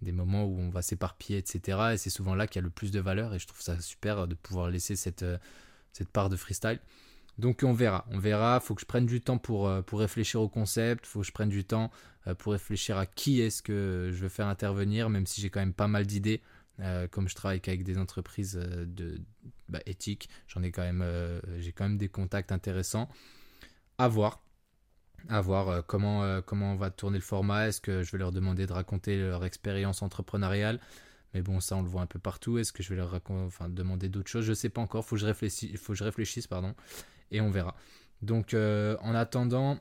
moments 0.00 0.44
où 0.44 0.58
on 0.58 0.70
va 0.70 0.82
s'éparpiller, 0.82 1.38
etc. 1.38 1.90
Et 1.92 1.96
c'est 1.98 2.10
souvent 2.10 2.34
là 2.34 2.48
qu'il 2.48 2.56
y 2.56 2.62
a 2.62 2.64
le 2.64 2.70
plus 2.70 2.90
de 2.90 2.98
valeur. 2.98 3.32
Et 3.32 3.38
je 3.38 3.46
trouve 3.46 3.60
ça 3.60 3.80
super 3.80 4.26
de 4.26 4.34
pouvoir 4.34 4.70
laisser 4.70 4.96
cette 4.96 5.24
part 6.12 6.30
de 6.30 6.36
freestyle. 6.36 6.80
Donc 7.38 7.62
on 7.62 7.72
verra, 7.72 8.06
on 8.10 8.18
verra. 8.18 8.60
Faut 8.60 8.74
que 8.74 8.80
je 8.80 8.86
prenne 8.86 9.06
du 9.06 9.20
temps 9.20 9.38
pour, 9.38 9.70
pour 9.84 10.00
réfléchir 10.00 10.40
au 10.40 10.48
concept. 10.48 11.06
Faut 11.06 11.20
que 11.20 11.26
je 11.26 11.32
prenne 11.32 11.48
du 11.48 11.64
temps 11.64 11.90
euh, 12.26 12.34
pour 12.34 12.52
réfléchir 12.52 12.98
à 12.98 13.06
qui 13.06 13.40
est-ce 13.40 13.62
que 13.62 14.10
je 14.12 14.22
veux 14.22 14.28
faire 14.28 14.46
intervenir, 14.46 15.10
même 15.10 15.26
si 15.26 15.40
j'ai 15.40 15.50
quand 15.50 15.60
même 15.60 15.74
pas 15.74 15.88
mal 15.88 16.06
d'idées. 16.06 16.40
Euh, 16.80 17.06
comme 17.06 17.28
je 17.28 17.34
travaille 17.34 17.60
avec 17.66 17.84
des 17.84 17.98
entreprises 17.98 18.58
euh, 18.60 18.84
de, 18.86 19.20
bah, 19.68 19.80
éthiques, 19.86 20.28
j'en 20.48 20.62
ai 20.62 20.70
quand 20.70 20.82
même, 20.82 21.04
j'ai 21.58 21.72
quand 21.72 21.84
même 21.84 21.98
des 21.98 22.08
contacts 22.08 22.52
intéressants. 22.52 23.08
À 23.98 24.08
voir, 24.08 24.42
à 25.28 25.40
voir 25.40 25.84
comment, 25.86 26.40
comment 26.42 26.72
on 26.72 26.76
va 26.76 26.90
tourner 26.90 27.18
le 27.18 27.24
format. 27.24 27.68
Est-ce 27.68 27.80
que 27.80 28.02
je 28.02 28.12
vais 28.12 28.18
leur 28.18 28.32
demander 28.32 28.66
de 28.66 28.72
raconter 28.72 29.18
leur 29.18 29.44
expérience 29.44 30.02
entrepreneuriale? 30.02 30.80
Mais 31.34 31.42
bon, 31.42 31.60
ça, 31.60 31.76
on 31.76 31.82
le 31.82 31.88
voit 31.88 32.02
un 32.02 32.06
peu 32.06 32.18
partout. 32.18 32.58
Est-ce 32.58 32.72
que 32.72 32.82
je 32.82 32.90
vais 32.90 32.96
leur 32.96 33.18
enfin, 33.28 33.68
demander 33.68 34.08
d'autres 34.08 34.30
choses? 34.30 34.44
Je 34.44 34.50
ne 34.50 34.54
sais 34.54 34.68
pas 34.68 34.80
encore. 34.80 35.04
Faut 35.04 35.16
faut 35.16 35.92
que 35.92 35.94
je 35.94 36.04
réfléchisse, 36.04 36.46
pardon, 36.46 36.74
et 37.32 37.40
on 37.40 37.50
verra. 37.50 37.74
Donc, 38.22 38.54
en 38.54 39.14
attendant, 39.14 39.78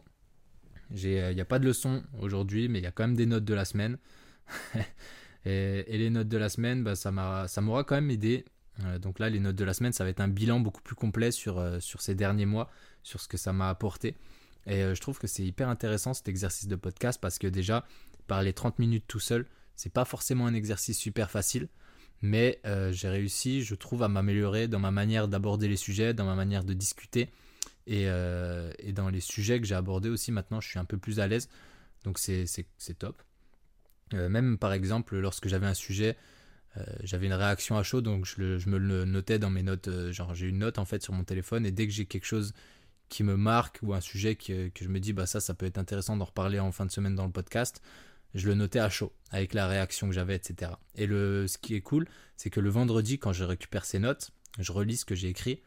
il 0.93 1.09
n'y 1.09 1.17
euh, 1.17 1.41
a 1.41 1.45
pas 1.45 1.59
de 1.59 1.65
leçon 1.65 2.03
aujourd'hui, 2.19 2.67
mais 2.67 2.79
il 2.79 2.83
y 2.83 2.87
a 2.87 2.91
quand 2.91 3.03
même 3.03 3.15
des 3.15 3.25
notes 3.25 3.45
de 3.45 3.53
la 3.53 3.65
semaine. 3.65 3.97
et, 5.45 5.97
les 5.97 6.09
notes 6.09 6.27
de 6.27 6.37
la 6.37 6.49
semaine, 6.49 6.83
bah, 6.83 6.95
ça 6.95 7.11
m'aura 7.11 7.83
quand 7.83 7.95
même 7.95 8.11
aidé. 8.11 8.45
Euh, 8.83 8.99
donc 8.99 9.19
là, 9.19 9.29
les 9.29 9.39
notes 9.39 9.55
de 9.55 9.63
la 9.63 9.73
semaine, 9.73 9.93
ça 9.93 10.03
va 10.03 10.09
être 10.09 10.19
un 10.19 10.27
bilan 10.27 10.59
beaucoup 10.59 10.81
plus 10.81 10.95
complet 10.95 11.31
sur, 11.31 11.59
euh, 11.59 11.79
sur 11.79 12.01
ces 12.01 12.15
derniers 12.15 12.45
mois, 12.45 12.69
sur 13.03 13.21
ce 13.21 13.27
que 13.27 13.37
ça 13.37 13.53
m'a 13.53 13.69
apporté. 13.69 14.15
Et 14.67 14.81
je 14.93 15.01
trouve 15.01 15.17
que 15.17 15.25
c'est 15.25 15.43
hyper 15.43 15.69
intéressant 15.69 16.13
cet 16.13 16.27
exercice 16.27 16.67
de 16.67 16.75
podcast 16.75 17.19
parce 17.19 17.39
que 17.39 17.47
déjà, 17.47 17.83
parler 18.27 18.53
30 18.53 18.77
minutes 18.77 19.05
tout 19.07 19.19
seul, 19.19 19.47
c'est 19.75 19.91
pas 19.91 20.05
forcément 20.05 20.45
un 20.45 20.53
exercice 20.53 20.99
super 20.99 21.31
facile. 21.31 21.67
Mais 22.21 22.59
j'ai 22.91 23.09
réussi, 23.09 23.63
je 23.63 23.75
trouve, 23.75 24.03
à 24.03 24.07
m'améliorer 24.07 24.67
dans 24.67 24.79
ma 24.79 24.91
manière 24.91 25.27
d'aborder 25.27 25.67
les 25.67 25.75
sujets, 25.75 26.13
dans 26.13 26.25
ma 26.25 26.35
manière 26.35 26.63
de 26.63 26.73
discuter. 26.73 27.29
Euh, 27.89 28.71
et, 28.79 28.93
dans 28.93 29.09
les 29.09 29.19
sujets 29.19 29.59
que 29.59 29.67
j'ai 29.67 29.75
abordés 29.75 30.09
aussi, 30.09 30.31
maintenant, 30.31 30.61
je 30.61 30.67
suis 30.67 30.79
un 30.79 30.85
peu 30.85 30.97
plus 30.97 31.19
à 31.19 31.27
l'aise. 31.27 31.49
Donc, 32.03 32.17
c'est 32.19 32.45
top. 32.97 33.21
Euh, 34.13 34.29
même, 34.29 34.57
par 34.57 34.73
exemple, 34.73 35.17
lorsque 35.17 35.47
j'avais 35.47 35.67
un 35.67 35.73
sujet, 35.73 36.17
euh, 36.77 36.83
j'avais 37.03 37.27
une 37.27 37.33
réaction 37.33 37.77
à 37.77 37.83
chaud, 37.83 38.01
donc 38.01 38.25
je, 38.25 38.69
me 38.69 38.77
le 38.77 39.05
notais 39.05 39.39
dans 39.39 39.49
mes 39.49 39.63
notes. 39.63 39.89
genre, 40.11 40.33
j'ai 40.35 40.47
une 40.47 40.59
note, 40.59 40.77
en 40.77 40.85
fait, 40.85 41.01
sur 41.03 41.13
mon 41.13 41.23
téléphone. 41.23 41.65
Et 41.65 41.71
dès 41.71 41.87
que 41.87 41.93
j'ai 41.93 42.05
quelque 42.05 42.25
chose 42.25 42.53
qui 43.09 43.23
me 43.23 43.35
marque 43.35 43.79
ou 43.81 43.93
un 43.93 44.01
sujet 44.01 44.35
que, 44.35 44.69
que, 44.69 44.85
je 44.85 44.89
me 44.89 44.99
dis, 44.99 45.11
bah 45.11 45.25
ça, 45.25 45.39
ça 45.41 45.53
peut 45.53 45.65
être 45.65 45.77
intéressant 45.77 46.15
d'en 46.15 46.25
reparler 46.25 46.59
en 46.59 46.71
fin 46.71 46.85
de 46.85 46.91
semaine 46.91 47.15
dans 47.15 47.25
le 47.25 47.31
podcast, 47.31 47.81
je 48.33 48.47
le 48.47 48.55
notais 48.55 48.79
à 48.79 48.89
chaud, 48.89 49.13
avec 49.31 49.53
la 49.53 49.67
réaction 49.67 50.07
que 50.07 50.13
j'avais, 50.13 50.35
etc. 50.35 50.71
Et 50.95 51.05
le, 51.05 51.47
ce 51.47 51.57
qui 51.57 51.75
est 51.75 51.81
cool, 51.81 52.07
c'est 52.37 52.49
que 52.49 52.59
le 52.59 52.69
vendredi, 52.69 53.19
quand 53.19 53.33
je 53.33 53.43
récupère 53.43 53.85
ces 53.85 53.99
notes, 53.99 54.31
je 54.59 54.71
relis 54.71 54.97
ce 54.97 55.05
que 55.05 55.15
j'ai 55.15 55.29
écrit 55.29 55.61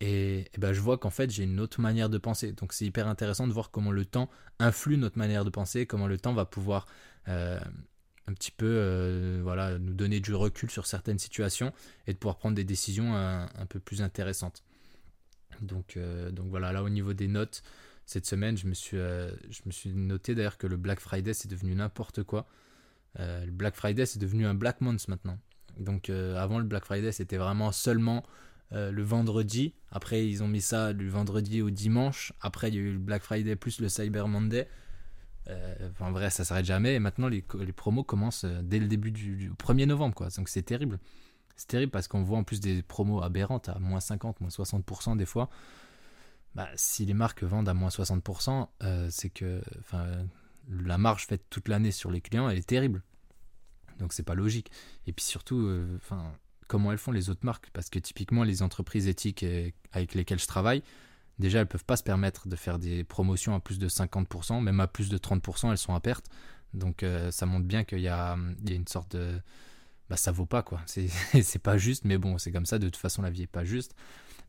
et, 0.00 0.50
ben 0.58 0.72
je 0.72 0.80
vois 0.80 0.98
qu'en 0.98 1.10
fait 1.10 1.30
j'ai 1.30 1.44
une 1.44 1.60
autre 1.60 1.80
manière 1.80 2.10
de 2.10 2.18
penser. 2.18 2.52
Donc 2.52 2.72
c'est 2.72 2.84
hyper 2.84 3.06
intéressant 3.08 3.46
de 3.46 3.52
voir 3.52 3.70
comment 3.70 3.92
le 3.92 4.04
temps 4.04 4.30
influe 4.58 4.98
notre 4.98 5.18
manière 5.18 5.44
de 5.44 5.50
penser, 5.50 5.86
comment 5.86 6.06
le 6.06 6.18
temps 6.18 6.34
va 6.34 6.44
pouvoir 6.44 6.86
euh, 7.28 7.58
un 8.26 8.32
petit 8.34 8.50
peu 8.50 8.66
euh, 8.66 9.40
voilà, 9.42 9.78
nous 9.78 9.94
donner 9.94 10.20
du 10.20 10.34
recul 10.34 10.70
sur 10.70 10.86
certaines 10.86 11.18
situations 11.18 11.72
et 12.06 12.12
de 12.12 12.18
pouvoir 12.18 12.36
prendre 12.36 12.56
des 12.56 12.64
décisions 12.64 13.14
un, 13.16 13.66
peu 13.68 13.80
plus 13.80 14.02
intéressantes. 14.02 14.62
Donc, 15.62 15.96
euh, 15.96 16.30
donc 16.30 16.48
voilà, 16.48 16.72
là 16.72 16.82
au 16.82 16.90
niveau 16.90 17.14
des 17.14 17.28
notes, 17.28 17.62
cette 18.06 18.24
semaine 18.26 18.56
je 18.56 18.66
me 18.66 18.74
suis, 18.74 18.96
je 18.96 19.60
me 19.66 19.70
suis 19.70 19.90
noté 19.90 20.34
d'ailleurs 20.34 20.58
que 20.58 20.66
le 20.66 20.76
Black 20.76 21.00
Friday 21.00 21.34
c'est 21.34 21.48
devenu 21.48 21.74
n'importe 21.74 22.22
quoi. 22.22 22.46
le 23.18 23.50
Black 23.50 23.74
Friday 23.74 24.06
c'est 24.06 24.18
devenu 24.18 24.46
un 24.46 24.54
Black 24.54 24.80
Month 24.80 25.08
maintenant. 25.08 25.38
Donc 25.78 26.08
avant 26.10 26.58
le 26.58 26.64
Black 26.64 26.84
Friday 26.84 27.12
c'était 27.12 27.36
vraiment 27.36 27.72
seulement 27.72 28.24
euh, 28.72 28.90
le 28.90 29.02
vendredi. 29.02 29.74
Après, 29.92 30.26
ils 30.28 30.42
ont 30.42 30.48
mis 30.48 30.60
ça 30.60 30.92
du 30.92 31.08
vendredi 31.08 31.62
au 31.62 31.70
dimanche. 31.70 32.32
Après, 32.40 32.68
il 32.68 32.74
y 32.74 32.78
a 32.78 32.80
eu 32.80 32.92
le 32.92 32.98
Black 32.98 33.22
Friday 33.22 33.54
plus 33.54 33.80
le 33.80 33.88
Cyber 33.88 34.26
Monday. 34.26 34.68
Euh, 35.48 35.90
en 36.00 36.10
vrai, 36.10 36.30
ça 36.30 36.44
s'arrête 36.44 36.64
jamais. 36.64 36.94
Et 36.94 36.98
maintenant, 36.98 37.28
les, 37.28 37.42
promos 37.42 38.02
commencent 38.02 38.44
euh, 38.44 38.60
dès 38.62 38.80
le 38.80 38.88
début 38.88 39.12
du, 39.12 39.52
1er 39.52 39.86
novembre. 39.86 40.14
Quoi. 40.14 40.28
Donc, 40.36 40.48
c'est 40.48 40.62
terrible. 40.62 40.98
C'est 41.54 41.68
terrible 41.68 41.92
parce 41.92 42.08
qu'on 42.08 42.22
voit 42.22 42.38
en 42.38 42.44
plus 42.44 42.58
des 42.60 42.82
promos 42.82 43.22
aberrantes 43.22 43.68
à 43.68 43.78
moins 43.78 44.00
50, 44.00 44.40
moins 44.40 44.50
60% 44.50 45.16
des 45.16 45.26
fois. 45.26 45.48
Bah, 46.56 46.68
si 46.74 47.04
les 47.04 47.14
marques 47.14 47.44
vendent 47.44 47.68
à 47.68 47.74
moins 47.74 47.90
60%, 47.90 48.68
c'est 49.10 49.30
que 49.30 49.60
la 50.68 50.98
marge 50.98 51.26
faite 51.26 51.44
toute 51.50 51.68
l'année 51.68 51.92
sur 51.92 52.10
les 52.10 52.20
clients, 52.20 52.48
elle 52.48 52.58
est 52.58 52.66
terrible. 52.66 53.02
Donc 53.98 54.12
c'est 54.12 54.22
pas 54.22 54.34
logique. 54.34 54.70
Et 55.06 55.12
puis 55.12 55.24
surtout, 55.24 55.70
enfin, 55.96 56.32
comment 56.66 56.92
elles 56.92 56.98
font 56.98 57.12
les 57.12 57.30
autres 57.30 57.44
marques? 57.44 57.68
Parce 57.72 57.90
que 57.90 57.98
typiquement, 57.98 58.42
les 58.42 58.62
entreprises 58.62 59.06
éthiques 59.06 59.44
avec 59.92 60.14
lesquelles 60.14 60.40
je 60.40 60.46
travaille, 60.46 60.82
déjà, 61.38 61.60
elles 61.60 61.66
peuvent 61.66 61.84
pas 61.84 61.96
se 61.96 62.02
permettre 62.02 62.48
de 62.48 62.56
faire 62.56 62.78
des 62.78 63.04
promotions 63.04 63.54
à 63.54 63.60
plus 63.60 63.78
de 63.78 63.88
50%, 63.88 64.62
même 64.62 64.80
à 64.80 64.86
plus 64.86 65.08
de 65.08 65.18
30%, 65.18 65.70
elles 65.70 65.78
sont 65.78 65.94
à 65.94 66.00
perte. 66.00 66.26
Donc 66.74 67.02
euh, 67.02 67.30
ça 67.30 67.46
montre 67.46 67.66
bien 67.66 67.84
qu'il 67.84 68.00
y, 68.00 68.08
a, 68.08 68.36
une 68.68 68.86
sorte 68.86 69.16
de... 69.16 69.40
Bah 70.08 70.16
ça 70.16 70.30
vaut 70.30 70.46
pas 70.46 70.62
quoi, 70.62 70.80
c'est 70.86 71.58
pas 71.58 71.78
juste, 71.78 72.04
mais 72.04 72.16
bon, 72.16 72.38
c'est 72.38 72.52
comme 72.52 72.66
ça, 72.66 72.78
de 72.78 72.86
toute 72.86 72.96
façon 72.96 73.22
la 73.22 73.30
vie 73.30 73.42
est 73.42 73.48
pas 73.48 73.64
juste. 73.64 73.96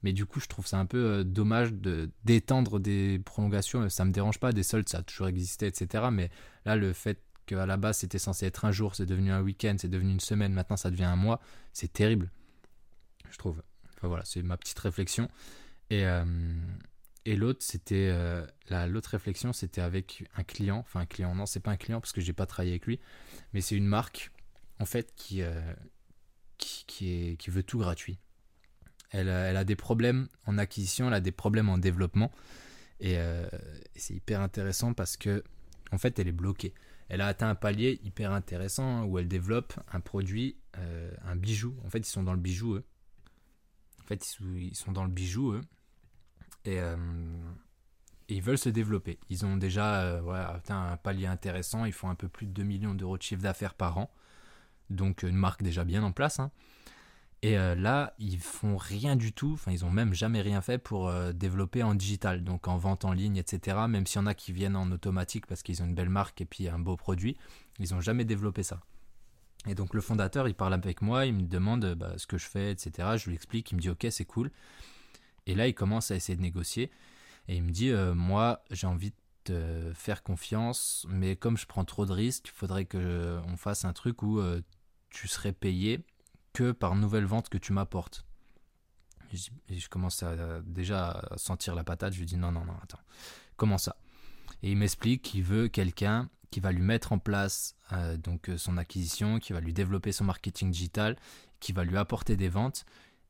Mais 0.03 0.13
du 0.13 0.25
coup, 0.25 0.39
je 0.39 0.47
trouve 0.47 0.67
ça 0.67 0.77
un 0.77 0.85
peu 0.85 0.97
euh, 0.97 1.23
dommage 1.23 1.73
de 1.73 2.11
d'étendre 2.23 2.79
des 2.79 3.19
prolongations, 3.19 3.89
ça 3.89 4.05
me 4.05 4.11
dérange 4.11 4.39
pas, 4.39 4.51
des 4.51 4.63
soldes, 4.63 4.87
ça 4.87 4.99
a 4.99 5.03
toujours 5.03 5.27
existé, 5.27 5.67
etc. 5.67 6.05
Mais 6.11 6.29
là, 6.65 6.75
le 6.75 6.93
fait 6.93 7.21
qu'à 7.45 7.65
la 7.65 7.77
base 7.77 7.99
c'était 7.99 8.19
censé 8.19 8.45
être 8.45 8.65
un 8.65 8.71
jour, 8.71 8.95
c'est 8.95 9.05
devenu 9.05 9.31
un 9.31 9.41
week-end, 9.41 9.75
c'est 9.79 9.87
devenu 9.87 10.11
une 10.11 10.19
semaine, 10.19 10.53
maintenant 10.53 10.77
ça 10.77 10.91
devient 10.91 11.05
un 11.05 11.15
mois, 11.15 11.39
c'est 11.73 11.91
terrible, 11.91 12.31
je 13.31 13.37
trouve. 13.37 13.63
Enfin 13.95 14.07
voilà, 14.07 14.25
c'est 14.25 14.43
ma 14.43 14.57
petite 14.57 14.77
réflexion. 14.79 15.29
Et, 15.89 16.05
euh, 16.05 16.25
l'autre, 17.25 17.59
c'était 17.61 18.09
euh, 18.11 18.45
l'autre 18.87 19.09
réflexion, 19.11 19.51
c'était 19.53 19.81
avec 19.81 20.25
un 20.35 20.43
client, 20.43 20.79
enfin 20.79 21.01
un 21.01 21.05
client, 21.05 21.33
non, 21.33 21.45
c'est 21.45 21.59
pas 21.59 21.71
un 21.71 21.77
client 21.77 21.99
parce 21.99 22.13
que 22.13 22.21
j'ai 22.21 22.33
pas 22.33 22.45
travaillé 22.45 22.73
avec 22.73 22.85
lui, 22.85 22.99
mais 23.53 23.61
c'est 23.61 23.75
une 23.75 23.87
marque 23.87 24.31
en 24.79 24.85
fait 24.85 25.13
qui, 25.15 25.41
qui, 26.57 27.35
qui 27.37 27.49
veut 27.49 27.63
tout 27.63 27.79
gratuit. 27.79 28.19
Elle, 29.11 29.29
elle, 29.29 29.57
a 29.57 29.63
des 29.63 29.75
problèmes 29.75 30.27
en 30.45 30.57
acquisition, 30.57 31.07
elle 31.07 31.13
a 31.13 31.21
des 31.21 31.31
problèmes 31.31 31.69
en 31.69 31.77
développement. 31.77 32.31
Et, 32.99 33.13
et 33.13 33.47
c'est 33.95 34.15
hyper 34.15 34.41
intéressant 34.41 34.93
parce 34.93 35.17
que 35.17 35.43
en 35.91 35.97
fait, 35.97 36.19
elle 36.19 36.27
est 36.27 36.33
bloquée 36.33 36.73
elle 37.09 37.21
a 37.21 37.27
atteint 37.27 37.49
un 37.49 37.55
palier 37.55 37.99
hyper 38.03 38.31
intéressant 38.31 39.05
où 39.05 39.17
elle 39.17 39.27
développe 39.27 39.73
un 39.91 39.99
produit, 39.99 40.57
euh, 40.77 41.11
un 41.23 41.35
bijou. 41.35 41.75
En 41.85 41.89
fait, 41.89 41.99
ils 41.99 42.11
sont 42.11 42.23
dans 42.23 42.33
le 42.33 42.39
bijou, 42.39 42.75
eux. 42.75 42.85
En 44.01 44.07
fait, 44.07 44.35
ils 44.41 44.75
sont 44.75 44.91
dans 44.91 45.03
le 45.03 45.09
bijou, 45.09 45.53
eux. 45.53 45.61
Et, 46.65 46.79
euh, 46.79 46.97
ils 48.29 48.41
veulent 48.41 48.57
se 48.57 48.67
développer. 48.67 49.19
Ils 49.29 49.45
ont 49.45 49.55
déjà 49.55 50.01
euh, 50.01 50.31
atteint 50.31 50.91
un 50.91 50.97
palier 50.97 51.27
intéressant. 51.27 51.85
Ils 51.85 51.93
font 51.93 52.09
un 52.09 52.15
peu 52.15 52.27
plus 52.27 52.45
de 52.45 52.51
2 52.51 52.63
millions 52.63 52.93
d'euros 52.93 53.17
de 53.17 53.23
chiffre 53.23 53.41
d'affaires 53.41 53.73
par 53.73 53.97
an. 53.97 54.11
Donc, 54.89 55.23
une 55.23 55.35
marque 55.35 55.63
déjà 55.63 55.85
bien 55.85 56.03
en 56.03 56.11
place. 56.11 56.39
Hein. 56.39 56.51
Et 57.43 57.57
euh, 57.57 57.75
là, 57.75 58.15
ils 58.17 58.39
font 58.39 58.77
rien 58.77 59.15
du 59.15 59.31
tout, 59.31 59.53
enfin 59.53 59.71
ils 59.71 59.85
ont 59.85 59.91
même 59.91 60.13
jamais 60.13 60.41
rien 60.41 60.61
fait 60.61 60.79
pour 60.79 61.07
euh, 61.07 61.33
développer 61.33 61.83
en 61.83 61.93
digital, 61.93 62.43
donc 62.43 62.67
en 62.67 62.77
vente 62.77 63.05
en 63.05 63.13
ligne, 63.13 63.37
etc. 63.37 63.77
Même 63.87 64.07
s'il 64.07 64.19
y 64.19 64.23
en 64.23 64.27
a 64.27 64.33
qui 64.33 64.51
viennent 64.51 64.75
en 64.75 64.91
automatique 64.91 65.45
parce 65.45 65.61
qu'ils 65.61 65.83
ont 65.83 65.85
une 65.85 65.93
belle 65.93 66.09
marque 66.09 66.41
et 66.41 66.45
puis 66.45 66.67
un 66.67 66.79
beau 66.79 66.97
produit, 66.97 67.37
ils 67.79 67.93
n'ont 67.93 68.01
jamais 68.01 68.25
développé 68.25 68.63
ça. 68.63 68.81
Et 69.67 69.75
donc 69.75 69.93
le 69.93 70.01
fondateur, 70.01 70.47
il 70.47 70.55
parle 70.55 70.73
avec 70.73 71.01
moi, 71.01 71.27
il 71.27 71.33
me 71.33 71.43
demande 71.43 71.93
bah, 71.93 72.13
ce 72.17 72.25
que 72.25 72.39
je 72.39 72.47
fais, 72.47 72.71
etc. 72.71 73.09
Je 73.17 73.29
lui 73.29 73.35
explique, 73.35 73.71
il 73.71 73.75
me 73.75 73.81
dit 73.81 73.89
ok 73.89 74.07
c'est 74.09 74.25
cool. 74.25 74.49
Et 75.45 75.53
là, 75.53 75.67
il 75.67 75.75
commence 75.75 76.09
à 76.09 76.15
essayer 76.15 76.35
de 76.35 76.41
négocier. 76.41 76.91
Et 77.47 77.55
il 77.55 77.63
me 77.63 77.71
dit, 77.71 77.93
moi, 78.13 78.61
j'ai 78.69 78.85
envie 78.85 79.11
de 79.11 79.15
te 79.45 79.93
faire 79.93 80.21
confiance, 80.21 81.07
mais 81.07 81.37
comme 81.37 81.55
je 81.55 81.65
prends 81.65 81.85
trop 81.85 82.05
de 82.05 82.11
risques, 82.11 82.49
il 82.49 82.51
faudrait 82.57 82.83
qu'on 82.83 83.55
fasse 83.55 83.85
un 83.85 83.93
truc 83.93 84.23
où 84.23 84.41
tu 85.09 85.29
serais 85.29 85.53
payé 85.53 86.03
que 86.57 86.71
par 86.71 86.95
nouvelle 86.95 87.25
vente 87.25 87.49
que 87.49 87.59
tu 87.59 87.71
m'apportes. 87.71 88.25
Et 89.69 89.77
je 89.77 89.89
commence 89.89 90.23
à, 90.23 90.59
déjà 90.61 91.09
à 91.11 91.37
sentir 91.37 91.75
la 91.75 91.83
patate. 91.83 92.13
Je 92.13 92.19
lui 92.19 92.25
dis 92.25 92.35
non, 92.35 92.51
non, 92.51 92.65
non, 92.65 92.73
attends. 92.81 92.99
Comment 93.57 93.77
ça? 93.77 93.95
Et 94.63 94.71
il 94.71 94.77
m'explique 94.77 95.21
qu'il 95.21 95.43
veut 95.43 95.67
quelqu'un 95.67 96.31
qui 96.49 96.59
va 96.59 96.71
lui 96.71 96.81
mettre 96.81 97.11
en 97.11 97.19
place 97.19 97.75
euh, 97.91 98.17
donc 98.17 98.49
euh, 98.49 98.57
son 98.57 98.77
acquisition, 98.77 99.37
qui 99.37 99.53
va 99.53 99.59
lui 99.59 99.71
développer 99.71 100.11
son 100.11 100.23
marketing 100.23 100.71
digital, 100.71 101.15
qui 101.59 101.73
va 101.73 101.83
lui 101.83 101.95
apporter 101.95 102.35
des 102.35 102.49
ventes, 102.49 102.85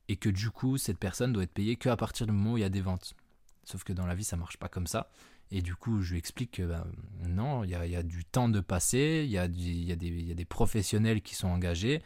et 0.08 0.16
que 0.16 0.30
du 0.30 0.48
coup 0.48 0.78
cette 0.78 0.98
personne 0.98 1.34
doit 1.34 1.42
être 1.42 1.52
payée 1.52 1.76
qu'à 1.76 1.98
partir 1.98 2.26
du 2.26 2.32
moment 2.32 2.54
où 2.54 2.56
il 2.56 2.62
y 2.62 2.64
a 2.64 2.70
des 2.70 2.80
ventes. 2.80 3.12
Sauf 3.64 3.84
que 3.84 3.92
dans 3.92 4.06
la 4.06 4.14
vie 4.14 4.24
ça 4.24 4.38
marche 4.38 4.56
pas 4.56 4.68
comme 4.68 4.86
ça. 4.86 5.10
Et 5.50 5.60
du 5.60 5.74
coup 5.74 6.00
je 6.00 6.12
lui 6.12 6.18
explique 6.18 6.52
que 6.52 6.62
ben, 6.62 6.86
non, 7.26 7.62
il 7.64 7.70
y, 7.70 7.74
a, 7.74 8.02
du 8.02 8.24
temps 8.24 8.48
de 8.48 8.60
passer, 8.60 9.24
il 9.26 9.30
y, 9.30 9.38
a, 9.38 9.48
des 9.48 10.44
professionnels 10.46 11.20
qui 11.20 11.34
sont 11.34 11.48
engagés, 11.48 12.00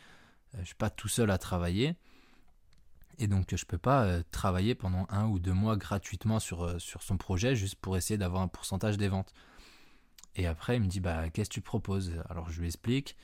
euh, 0.55 0.59
je 0.61 0.67
suis 0.67 0.75
pas 0.75 0.91
tout 0.91 1.09
seul 1.09 1.31
à 1.31 1.39
travailler. 1.39 1.97
Et 3.19 3.27
donc 3.27 3.55
je 3.55 3.65
peux 3.65 3.79
pas 3.79 4.23
travailler 4.31 4.75
pendant 4.75 5.07
un 5.11 5.27
ou 5.27 5.39
deux 5.39 5.53
mois 5.53 5.77
gratuitement 5.77 6.41
sur, 6.41 6.81
sur 6.81 7.03
son 7.03 7.19
projet 7.19 7.55
juste 7.55 7.77
pour 7.77 7.97
essayer 7.97 8.17
d'avoir 8.19 8.43
un 8.43 8.49
pourcentage 8.49 8.97
des 8.97 9.09
ventes. 9.09 9.33
Et 10.37 10.47
après, 10.47 10.77
il 10.77 10.83
me 10.83 10.89
dit, 10.89 11.01
bah, 11.01 11.29
qu'est-ce 11.31 11.51
que 11.51 11.55
tu 11.55 11.61
proposes? 11.61 12.13
Alors, 12.29 12.51
je 12.51 12.61
lui 12.61 12.67
explique. 12.67 13.17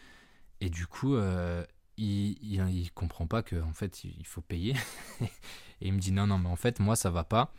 Et 0.60 0.70
du 0.70 0.86
coup, 0.86 1.14
euh, 1.14 1.64
il, 1.96 2.36
il, 2.42 2.92
comprend 2.92 3.26
pas 3.26 3.42
qu'en 3.42 3.68
en 3.68 3.72
fait, 3.72 4.04
il 4.04 4.26
faut 4.26 4.42
payer. 4.42 4.74
et 5.20 5.88
il 5.88 5.92
me 5.92 5.98
dit, 5.98 6.12
non, 6.12 6.26
non, 6.26 6.38
mais 6.38 6.48
en 6.48 6.56
fait, 6.56 6.80
moi, 6.80 6.96
ça 6.96 7.10
va 7.10 7.24
pas. 7.24 7.52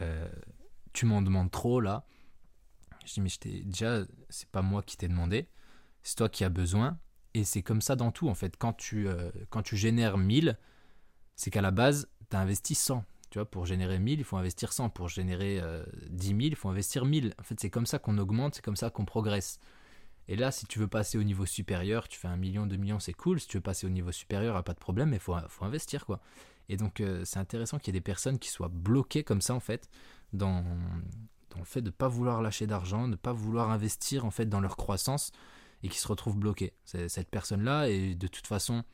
Euh, 0.00 0.28
tu 0.92 1.06
m'en 1.06 1.22
demandes 1.22 1.50
trop, 1.50 1.80
là. 1.80 2.04
Je 3.04 3.14
dis, 3.14 3.20
mais 3.20 3.28
je 3.28 3.38
déjà, 3.64 4.04
c'est 4.28 4.48
pas 4.48 4.62
moi 4.62 4.82
qui 4.82 4.96
t'ai 4.96 5.08
demandé. 5.08 5.48
C'est 6.02 6.16
toi 6.16 6.28
qui 6.28 6.44
as 6.44 6.48
besoin. 6.48 6.98
Et 7.34 7.44
c'est 7.44 7.62
comme 7.62 7.80
ça 7.80 7.96
dans 7.96 8.10
tout, 8.10 8.28
en 8.28 8.34
fait. 8.34 8.56
Quand 8.56 8.72
tu, 8.72 9.08
euh, 9.08 9.30
génères 9.72 10.18
1000, 10.18 10.58
c'est 11.36 11.50
qu'à 11.50 11.62
la 11.62 11.70
base, 11.70 12.08
tu 12.30 12.36
as 12.36 12.40
investi 12.40 12.74
100. 12.74 13.04
Tu 13.30 13.38
vois, 13.38 13.48
pour 13.48 13.64
générer 13.64 14.00
1000, 14.00 14.18
il 14.18 14.24
faut 14.24 14.36
investir 14.36 14.72
100. 14.72 14.90
Pour 14.90 15.08
générer 15.08 15.62
10 16.08 16.26
000, 16.26 16.38
il 16.40 16.56
faut 16.56 16.68
investir 16.68 17.04
1000. 17.04 17.32
En 17.38 17.42
fait, 17.44 17.60
c'est 17.60 17.70
comme 17.70 17.86
ça 17.86 18.00
qu'on 18.00 18.18
augmente, 18.18 18.56
c'est 18.56 18.64
comme 18.64 18.74
ça 18.74 18.90
qu'on 18.90 19.04
progresse. 19.04 19.60
Et 20.30 20.36
là, 20.36 20.52
si 20.52 20.64
tu 20.66 20.78
veux 20.78 20.86
passer 20.86 21.18
au 21.18 21.24
niveau 21.24 21.44
supérieur, 21.44 22.06
tu 22.06 22.18
fais 22.18 22.28
un 22.28 22.36
million, 22.36 22.64
deux 22.64 22.76
millions, 22.76 23.00
c'est 23.00 23.12
cool. 23.12 23.40
Si 23.40 23.48
tu 23.48 23.56
veux 23.56 23.62
passer 23.62 23.86
au 23.86 23.90
niveau 23.90 24.12
supérieur, 24.12 24.62
pas 24.62 24.74
de 24.74 24.78
problème, 24.78 25.10
mais 25.10 25.16
il 25.16 25.22
faut, 25.22 25.34
faut 25.48 25.64
investir, 25.64 26.06
quoi. 26.06 26.20
Et 26.68 26.76
donc, 26.76 27.00
euh, 27.00 27.24
c'est 27.24 27.40
intéressant 27.40 27.78
qu'il 27.80 27.88
y 27.88 27.96
ait 27.96 28.00
des 28.00 28.04
personnes 28.04 28.38
qui 28.38 28.48
soient 28.48 28.70
bloquées 28.72 29.24
comme 29.24 29.40
ça, 29.40 29.54
en 29.54 29.60
fait, 29.60 29.90
dans, 30.32 30.62
dans 31.50 31.58
le 31.58 31.64
fait 31.64 31.80
de 31.80 31.88
ne 31.88 31.90
pas 31.90 32.06
vouloir 32.06 32.42
lâcher 32.42 32.68
d'argent, 32.68 33.06
de 33.06 33.12
ne 33.12 33.16
pas 33.16 33.32
vouloir 33.32 33.70
investir, 33.70 34.24
en 34.24 34.30
fait, 34.30 34.46
dans 34.46 34.60
leur 34.60 34.76
croissance, 34.76 35.32
et 35.82 35.88
qui 35.88 35.98
se 35.98 36.08
retrouvent 36.08 36.36
bloquées. 36.36 36.72
Cette 36.84 37.30
personne-là, 37.30 37.88
et 37.88 38.14
de 38.14 38.26
toute 38.26 38.46
façon, 38.46 38.84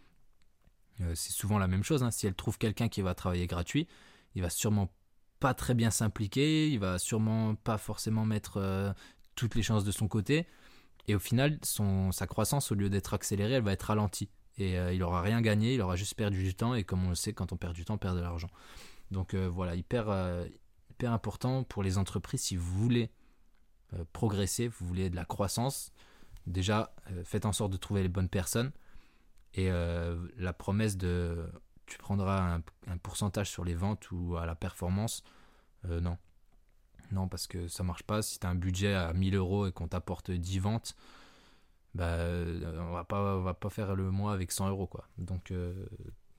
euh, 1.00 1.12
c'est 1.14 1.32
souvent 1.32 1.58
la 1.58 1.68
même 1.68 1.82
chose. 1.82 2.02
Hein. 2.02 2.10
si 2.10 2.26
elle 2.26 2.34
trouve 2.34 2.58
quelqu'un 2.58 2.88
qui 2.88 3.02
va 3.02 3.14
travailler 3.14 3.46
gratuit, 3.46 3.86
il 4.34 4.42
va 4.42 4.50
sûrement 4.50 4.92
pas 5.40 5.54
très 5.54 5.74
bien 5.74 5.90
s'impliquer, 5.90 6.70
il 6.70 6.78
va 6.78 6.98
sûrement 6.98 7.54
pas 7.54 7.78
forcément 7.78 8.24
mettre 8.24 8.58
euh, 8.58 8.92
toutes 9.34 9.54
les 9.54 9.62
chances 9.62 9.84
de 9.84 9.92
son 9.92 10.08
côté. 10.08 10.46
Et 11.08 11.14
au 11.14 11.18
final, 11.18 11.58
son, 11.62 12.12
sa 12.12 12.26
croissance, 12.26 12.72
au 12.72 12.74
lieu 12.74 12.88
d'être 12.88 13.14
accélérée, 13.14 13.54
elle 13.54 13.62
va 13.62 13.72
être 13.72 13.82
ralentie. 13.82 14.30
Et 14.58 14.78
euh, 14.78 14.92
il 14.92 15.02
aura 15.02 15.20
rien 15.20 15.40
gagné, 15.40 15.74
il 15.74 15.82
aura 15.82 15.96
juste 15.96 16.14
perdu 16.14 16.42
du 16.42 16.54
temps. 16.54 16.74
Et 16.74 16.84
comme 16.84 17.04
on 17.04 17.10
le 17.10 17.14
sait, 17.14 17.32
quand 17.32 17.52
on 17.52 17.56
perd 17.56 17.74
du 17.74 17.84
temps, 17.84 17.94
on 17.94 17.98
perd 17.98 18.16
de 18.16 18.22
l'argent. 18.22 18.48
Donc 19.12 19.36
voilà, 19.36 19.76
hyper, 19.76 20.06
hyper 20.90 21.12
important 21.12 21.62
pour 21.62 21.84
les 21.84 21.96
entreprises 21.96 22.40
si 22.40 22.56
vous 22.56 22.82
voulez 22.82 23.12
progresser, 24.12 24.66
vous 24.66 24.84
voulez 24.84 25.10
de 25.10 25.14
la 25.14 25.24
croissance. 25.24 25.92
Déjà, 26.46 26.94
faites 27.24 27.46
en 27.46 27.52
sorte 27.52 27.72
de 27.72 27.76
trouver 27.76 28.02
les 28.02 28.08
bonnes 28.08 28.28
personnes. 28.28 28.72
Et 29.54 29.70
la 29.70 30.52
promesse 30.52 30.96
de 30.96 31.48
tu 31.86 31.98
prendras 31.98 32.60
un, 32.88 32.98
pourcentage 32.98 33.48
sur 33.48 33.64
les 33.64 33.74
ventes 33.74 34.10
ou 34.10 34.36
à 34.36 34.44
la 34.44 34.54
performance. 34.54 35.22
Euh, 35.88 36.00
non. 36.00 36.18
Non, 37.12 37.28
parce 37.28 37.46
que 37.46 37.68
ça 37.68 37.84
marche 37.84 38.02
pas. 38.02 38.22
Si 38.22 38.40
tu 38.40 38.46
as 38.46 38.50
un 38.50 38.56
budget 38.56 38.94
à 38.94 39.12
1000 39.12 39.36
euros 39.36 39.66
et 39.66 39.72
qu'on 39.72 39.86
t'apporte 39.86 40.30
10 40.30 40.58
ventes, 40.58 40.96
bah, 41.94 42.04
euh, 42.04 42.80
on 42.80 42.92
va 42.92 43.04
pas, 43.04 43.38
va 43.38 43.54
pas 43.54 43.70
faire 43.70 43.94
le 43.94 44.10
mois 44.10 44.32
avec 44.32 44.50
100 44.50 44.68
euros. 44.68 44.88
Quoi. 44.88 45.08
Donc, 45.16 45.52
euh, 45.52 45.86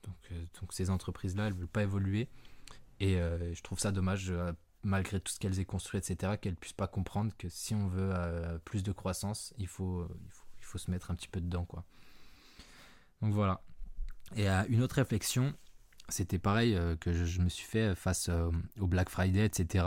donc, 0.03 0.15
donc, 0.59 0.73
ces 0.73 0.89
entreprises-là, 0.89 1.47
elles 1.47 1.53
ne 1.53 1.59
veulent 1.59 1.67
pas 1.67 1.83
évoluer. 1.83 2.27
Et 2.99 3.17
je 3.17 3.61
trouve 3.61 3.79
ça 3.79 3.91
dommage, 3.91 4.33
malgré 4.87 5.19
tout 5.19 5.31
ce 5.31 5.39
qu'elles 5.39 5.59
aient 5.59 5.65
construit, 5.65 5.99
etc., 5.99 6.33
qu'elles 6.41 6.55
puissent 6.55 6.73
pas 6.73 6.87
comprendre 6.87 7.33
que 7.37 7.49
si 7.49 7.75
on 7.75 7.87
veut 7.87 8.13
plus 8.65 8.83
de 8.83 8.91
croissance, 8.91 9.53
il 9.57 9.67
faut, 9.67 10.07
il 10.25 10.31
faut, 10.31 10.45
il 10.59 10.63
faut 10.65 10.77
se 10.77 10.89
mettre 10.91 11.11
un 11.11 11.15
petit 11.15 11.27
peu 11.27 11.41
dedans. 11.41 11.65
Quoi. 11.65 11.83
Donc 13.21 13.33
voilà. 13.33 13.61
Et 14.35 14.47
à 14.47 14.65
une 14.67 14.81
autre 14.81 14.95
réflexion, 14.95 15.53
c'était 16.09 16.39
pareil 16.39 16.75
euh, 16.75 16.95
que 16.95 17.13
je, 17.13 17.41
me 17.41 17.49
suis 17.49 17.65
fait 17.65 17.95
face 17.95 18.29
euh, 18.29 18.49
au 18.79 18.87
Black 18.87 19.09
Friday, 19.09 19.45
etc. 19.45 19.85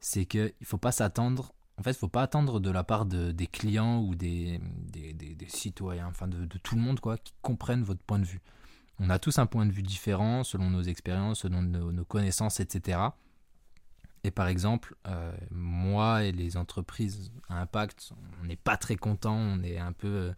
C'est 0.00 0.26
qu'il 0.26 0.52
ne 0.60 0.66
faut 0.66 0.78
pas 0.78 0.92
s'attendre, 0.92 1.54
en 1.78 1.82
fait, 1.82 1.90
il 1.90 1.94
ne 1.94 1.98
faut 1.98 2.08
pas 2.08 2.22
attendre 2.22 2.60
de 2.60 2.70
la 2.70 2.84
part 2.84 3.06
de, 3.06 3.32
des 3.32 3.46
clients 3.46 4.00
ou 4.00 4.14
des, 4.14 4.60
des, 4.62 5.12
des, 5.12 5.48
citoyens, 5.48 6.06
enfin 6.06 6.28
de, 6.28 6.44
de, 6.44 6.58
tout 6.58 6.76
le 6.76 6.80
monde, 6.82 7.00
quoi, 7.00 7.18
qui 7.18 7.32
comprennent 7.42 7.82
votre 7.82 8.02
point 8.02 8.18
de 8.18 8.26
vue. 8.26 8.40
On 9.00 9.10
a 9.10 9.18
tous 9.18 9.38
un 9.38 9.46
point 9.46 9.66
de 9.66 9.72
vue 9.72 9.82
différent 9.82 10.44
selon 10.44 10.70
nos 10.70 10.82
expériences, 10.82 11.40
selon 11.40 11.62
nos, 11.62 12.04
connaissances, 12.04 12.60
etc. 12.60 12.98
Et 14.24 14.30
par 14.30 14.48
exemple, 14.48 14.96
euh, 15.06 15.32
moi 15.50 16.24
et 16.24 16.32
les 16.32 16.56
entreprises 16.56 17.30
à 17.48 17.60
impact, 17.60 18.10
on 18.42 18.46
n'est 18.46 18.56
pas 18.56 18.76
très 18.76 18.96
contents, 18.96 19.36
on 19.36 19.62
est 19.62 19.78
un 19.78 19.92
peu 19.92 20.32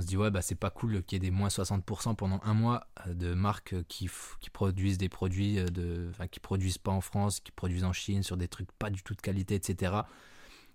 on 0.00 0.02
se 0.02 0.06
dit 0.06 0.16
ouais 0.16 0.30
bah 0.30 0.40
c'est 0.40 0.54
pas 0.54 0.70
cool 0.70 1.02
qu'il 1.02 1.16
y 1.16 1.18
ait 1.18 1.30
des 1.30 1.30
moins 1.30 1.48
60% 1.48 2.16
pendant 2.16 2.40
un 2.42 2.54
mois 2.54 2.86
euh, 3.06 3.12
de 3.12 3.34
marques 3.34 3.74
qui, 3.88 4.08
produisent 4.52 4.96
des 4.96 5.10
produits 5.10 5.58
euh, 5.58 5.66
de 5.66 6.08
enfin, 6.10 6.26
qui 6.26 6.40
produisent 6.40 6.78
pas 6.78 6.90
en 6.90 7.02
France 7.02 7.40
qui 7.40 7.52
produisent 7.52 7.84
en 7.84 7.92
Chine 7.92 8.22
sur 8.22 8.38
des 8.38 8.48
trucs 8.48 8.72
pas 8.72 8.88
du 8.88 9.02
tout 9.02 9.14
de 9.14 9.20
qualité 9.20 9.56
etc 9.56 10.02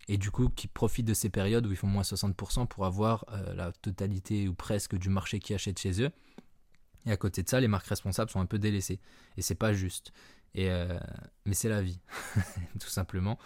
et 0.07 0.17
du 0.17 0.29
coup 0.29 0.49
qui 0.49 0.67
profitent 0.67 1.07
de 1.07 1.15
ces 1.15 1.29
périodes 1.29 1.65
où 1.65 1.71
ils 1.71 1.77
font 1.77 1.87
moins 1.87 2.03
60% 2.03 2.67
pour 2.67 2.85
avoir 2.85 3.25
euh, 3.31 3.55
la 3.55 3.71
totalité 3.71 4.47
ou 4.47 4.53
presque 4.53 4.95
du 4.95 5.09
marché 5.09 5.39
qui 5.39 5.55
achète 5.55 5.79
chez 5.79 6.03
eux. 6.03 6.11
Et 7.07 7.11
à 7.11 7.17
côté 7.17 7.41
de 7.41 7.49
ça 7.49 7.59
les 7.59 7.67
marques 7.67 7.87
responsables 7.87 8.29
sont 8.29 8.39
un 8.39 8.45
peu 8.45 8.59
délaissées. 8.59 8.99
Et 9.37 9.41
c'est 9.41 9.55
pas 9.55 9.73
juste 9.73 10.13
et 10.55 10.69
mais 11.45 11.53
c'est 11.53 11.69
la 11.69 11.81
vie 11.81 11.99
tout 12.79 12.89
simplement 12.89 13.37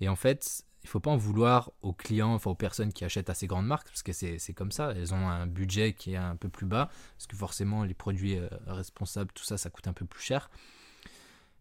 et 0.00 0.08
en 0.08 0.16
fait 0.16 0.64
il 0.88 0.88
faut 0.88 1.00
pas 1.00 1.10
en 1.10 1.16
vouloir 1.16 1.72
aux 1.82 1.92
clients, 1.92 2.32
enfin 2.32 2.50
aux 2.50 2.54
personnes 2.54 2.92
qui 2.92 3.04
achètent 3.04 3.30
à 3.30 3.34
ces 3.34 3.46
grandes 3.46 3.66
marques, 3.66 3.88
parce 3.88 4.02
que 4.02 4.12
c'est 4.12 4.54
comme 4.54 4.72
ça, 4.72 4.92
elles 4.96 5.12
ont 5.12 5.28
un 5.28 5.46
budget 5.46 5.92
qui 5.92 6.12
est 6.12 6.16
un 6.16 6.36
peu 6.36 6.48
plus 6.48 6.66
bas, 6.66 6.88
parce 7.16 7.26
que 7.26 7.36
forcément 7.36 7.84
les 7.84 7.94
produits 7.94 8.38
euh, 8.38 8.48
responsables, 8.66 9.30
tout 9.34 9.44
ça, 9.44 9.58
ça 9.58 9.70
coûte 9.70 9.88
un 9.88 9.92
peu 9.92 10.06
plus 10.06 10.22
cher. 10.22 10.50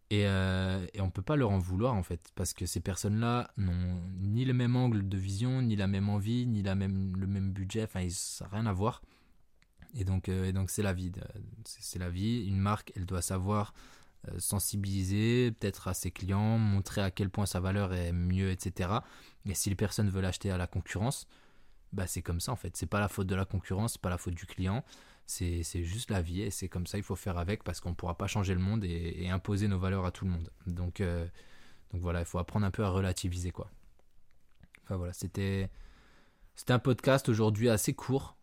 Et, 0.10 0.26
euh, 0.26 0.86
et 0.94 1.02
on 1.02 1.10
peut 1.10 1.22
pas 1.22 1.36
leur 1.36 1.52
en 1.52 1.60
vouloir 1.60 1.94
en 1.94 2.04
fait, 2.04 2.32
parce 2.36 2.54
que 2.54 2.66
ces 2.66 2.80
personnes-là 2.80 3.52
n'ont 3.58 4.02
ni 4.22 4.46
le 4.46 4.54
même 4.54 4.78
angle 4.78 5.08
de 5.10 5.18
vision, 5.18 5.62
ni 5.62 5.76
la 5.76 5.88
même 5.88 6.08
envie, 6.08 6.48
ni 6.48 6.64
la 6.64 6.76
même, 6.76 7.18
le 7.18 7.28
même 7.28 7.52
budget, 7.52 7.84
enfin 7.84 8.08
ça 8.10 8.46
n'a 8.46 8.52
rien 8.52 8.66
à 8.66 8.72
voir. 8.72 9.02
Et 9.94 10.06
donc 10.06 10.30
euh, 10.30 10.54
c'est 10.68 10.84
la 10.84 10.94
vie, 10.94 11.12
c'est 11.66 12.00
la 12.00 12.10
vie. 12.10 12.46
Une 12.48 12.60
marque, 12.60 12.94
elle 12.96 13.06
doit 13.06 13.22
savoir 13.22 13.74
euh, 13.74 14.07
sensibiliser 14.38 15.52
peut-être 15.52 15.88
à 15.88 15.94
ses 15.94 16.12
clients, 16.12 16.58
montrer 16.58 17.02
à 17.02 17.12
quel 17.12 17.30
point 17.30 17.46
sa 17.46 17.60
valeur 17.60 17.94
est 17.94 18.12
mieux, 18.12 18.52
etc. 18.52 18.90
Et 19.46 19.54
si 19.54 19.70
les 19.70 19.76
personnes 19.76 20.10
veulent 20.10 20.26
acheter 20.26 20.52
à 20.52 20.58
la 20.58 20.68
concurrence, 20.68 21.28
bah 21.94 22.08
c'est 22.08 22.22
comme 22.22 22.40
ça 22.40 22.52
en 22.52 22.56
fait. 22.56 22.76
C'est 22.76 22.86
pas 22.86 23.00
la 23.00 23.08
faute 23.08 23.28
de 23.28 23.36
la 23.36 23.46
concurrence, 23.46 23.94
c'est 23.94 24.02
pas 24.02 24.10
la 24.10 24.18
faute 24.18 24.36
du 24.36 24.46
client. 24.46 24.84
C'est 25.26 25.64
juste 25.84 26.10
la 26.10 26.22
vie 26.22 26.42
et 26.42 26.52
c'est 26.52 26.70
comme 26.70 26.88
ça, 26.88 26.98
il 26.98 27.04
faut 27.04 27.18
faire 27.18 27.38
avec 27.38 27.64
parce 27.64 27.82
qu'on 27.82 27.90
ne 27.90 27.96
pourra 27.96 28.18
pas 28.18 28.28
changer 28.28 28.54
le 28.54 28.62
monde 28.62 28.86
et, 28.86 29.30
imposer 29.30 29.68
nos 29.68 29.78
valeurs 29.78 30.06
à 30.06 30.12
tout 30.12 30.24
le 30.24 30.32
monde. 30.32 30.50
Donc, 30.68 31.02
euh, 31.02 31.28
donc 31.92 32.02
voilà, 32.02 32.22
il 32.22 32.26
faut 32.26 32.40
apprendre 32.40 32.66
un 32.66 32.72
peu 32.72 32.84
à 32.86 32.90
relativiser 32.90 33.52
quoi. 33.52 33.70
Enfin 34.84 34.96
voilà, 34.96 35.12
c'était 35.12 35.70
c'était 36.56 36.74
un 36.74 36.80
podcast 36.80 37.30
aujourd'hui 37.30 37.70
assez 37.70 37.94
court. 37.94 38.38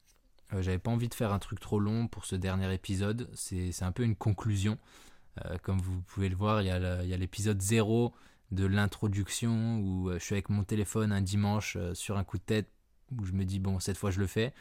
Euh, 0.52 0.62
j'avais 0.62 0.78
pas 0.78 0.90
envie 0.90 1.08
de 1.08 1.14
faire 1.14 1.32
un 1.32 1.38
truc 1.38 1.58
trop 1.58 1.80
long 1.80 2.06
pour 2.06 2.26
ce 2.26 2.36
dernier 2.36 2.72
épisode. 2.72 3.30
C'est 3.34 3.82
un 3.82 3.92
peu 3.92 4.04
une 4.04 4.16
conclusion. 4.16 4.78
Euh, 5.44 5.58
comme 5.62 5.78
vous 5.80 6.00
pouvez 6.02 6.28
le 6.28 6.36
voir, 6.36 6.62
il 6.62 6.66
y 6.66 6.70
a 6.70 7.16
l'épisode 7.16 7.60
0 7.60 8.14
de 8.50 8.66
l'introduction 8.66 9.78
où 9.78 10.10
euh, 10.10 10.18
je 10.18 10.24
suis 10.24 10.34
avec 10.34 10.48
mon 10.48 10.62
téléphone 10.62 11.12
un 11.12 11.22
dimanche 11.22 11.76
euh, 11.76 11.94
sur 11.94 12.18
un 12.18 12.24
coup 12.24 12.38
de 12.38 12.42
tête 12.42 12.68
où 13.18 13.24
je 13.24 13.32
me 13.32 13.44
dis 13.44 13.58
bon 13.58 13.80
cette 13.80 13.96
fois 13.96 14.10
je 14.10 14.20
le 14.20 14.26
fais. 14.26 14.52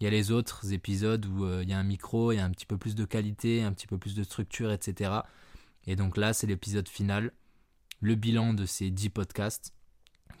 Il 0.00 0.04
y 0.04 0.06
a 0.06 0.10
les 0.10 0.30
autres 0.30 0.72
épisodes 0.72 1.26
où 1.26 1.46
il 1.60 1.68
y 1.68 1.74
a 1.74 1.78
un 1.78 1.84
micro, 1.84 2.32
il 2.32 2.36
y 2.36 2.38
a 2.38 2.44
un 2.44 2.50
petit 2.50 2.64
peu 2.64 2.78
plus 2.78 2.94
de 2.94 3.04
qualité, 3.04 3.62
un 3.62 3.72
petit 3.72 3.86
peu 3.86 3.98
plus 3.98 4.14
de 4.14 4.22
structure, 4.22 4.72
etc. 4.72 5.12
Et 5.86 5.94
donc 5.94 6.16
là 6.16 6.32
c'est 6.32 6.46
l'épisode 6.46 6.88
final, 6.88 7.32
le 8.00 8.14
bilan 8.14 8.54
de 8.54 8.64
ces 8.64 8.90
10 8.90 9.10
podcasts 9.10 9.74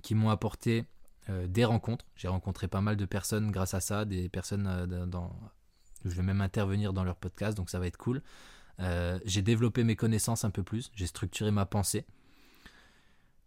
qui 0.00 0.14
m'ont 0.14 0.30
apporté 0.30 0.86
des 1.28 1.66
rencontres. 1.66 2.06
J'ai 2.16 2.28
rencontré 2.28 2.68
pas 2.68 2.80
mal 2.80 2.96
de 2.96 3.04
personnes 3.04 3.50
grâce 3.50 3.74
à 3.74 3.80
ça, 3.80 4.06
des 4.06 4.30
personnes 4.30 4.86
dans... 5.10 5.38
Je 6.06 6.14
vais 6.14 6.22
même 6.22 6.40
intervenir 6.40 6.94
dans 6.94 7.04
leur 7.04 7.16
podcast, 7.16 7.54
donc 7.54 7.68
ça 7.68 7.78
va 7.78 7.86
être 7.86 7.98
cool. 7.98 8.22
Euh, 8.80 9.18
j'ai 9.24 9.42
développé 9.42 9.84
mes 9.84 9.96
connaissances 9.96 10.44
un 10.44 10.50
peu 10.50 10.62
plus, 10.62 10.90
j'ai 10.94 11.06
structuré 11.06 11.50
ma 11.50 11.66
pensée. 11.66 12.06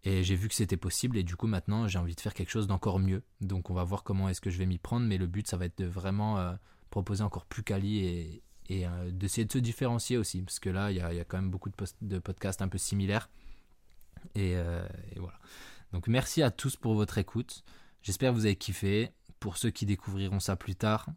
Et 0.05 0.23
j'ai 0.23 0.35
vu 0.35 0.49
que 0.49 0.53
c'était 0.53 0.77
possible 0.77 1.17
et 1.17 1.23
du 1.23 1.37
coup 1.37 1.47
maintenant 1.47 1.87
j'ai 1.87 1.97
envie 1.97 2.13
de 2.13 2.19
faire 2.19 2.33
quelque 2.33 2.49
chose 2.49 2.67
d'encore 2.67 2.99
mieux. 2.99 3.23
Donc 3.39 3.69
on 3.69 3.73
va 3.73 3.85
voir 3.85 4.03
comment 4.03 4.27
est-ce 4.27 4.41
que 4.41 4.49
je 4.49 4.57
vais 4.57 4.65
m'y 4.65 4.77
prendre, 4.77 5.05
mais 5.07 5.17
le 5.17 5.27
but 5.27 5.47
ça 5.47 5.55
va 5.55 5.65
être 5.65 5.77
de 5.77 5.85
vraiment 5.85 6.37
euh, 6.39 6.53
proposer 6.89 7.23
encore 7.23 7.45
plus 7.45 7.63
quali 7.63 8.41
et, 8.69 8.85
euh, 8.85 9.11
d'essayer 9.11 9.45
de 9.45 9.51
se 9.51 9.59
différencier 9.59 10.17
aussi, 10.17 10.41
parce 10.41 10.59
que 10.59 10.69
là 10.69 10.91
il 10.91 10.97
y 10.97 11.01
a, 11.01 11.23
quand 11.23 11.37
même 11.37 11.49
beaucoup 11.49 11.69
de, 12.01 12.19
podcasts 12.19 12.61
un 12.61 12.67
peu 12.67 12.77
similaires. 12.77 13.29
Et, 14.35 14.55
voilà. 15.17 15.39
Donc 15.93 16.07
merci 16.07 16.41
à 16.41 16.51
tous 16.51 16.75
pour 16.75 16.95
votre 16.95 17.17
écoute. 17.17 17.63
J'espère 18.01 18.31
que 18.31 18.37
vous 18.37 18.45
avez 18.45 18.55
kiffé. 18.55 19.11
Pour 19.39 19.57
ceux 19.57 19.71
qui 19.71 19.85
découvriront 19.85 20.39
ça 20.39 20.55
plus 20.55 20.75
tard, 20.75 21.07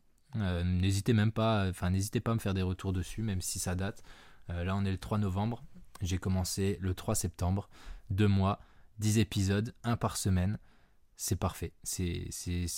n'hésitez 0.65 1.13
même 1.13 1.33
pas, 1.33 1.69
enfin 1.69 1.91
pas 2.25 2.31
à 2.31 2.35
me 2.35 2.41
faire 2.41 2.55
des 2.55 2.63
retours 2.63 2.93
dessus, 2.93 3.23
même 3.23 3.41
si 3.41 3.59
ça 3.59 3.75
date. 3.75 4.03
là 4.49 4.75
on 4.77 4.85
est 4.85 4.93
le 4.93 4.99
3 4.99 5.19
novembre. 5.19 5.63
J'ai 6.03 6.19
commencé 6.19 6.79
le 6.81 6.95
3 6.95 7.15
septembre, 7.15 7.69
deux 8.11 8.29
mois. 8.29 8.61
10 8.99 9.19
épisodes, 9.19 9.75
un 9.85 9.97
par 9.97 10.17
semaine. 10.17 10.59
C'est 11.17 11.37
parfait. 11.37 11.73
C'est 11.83 12.29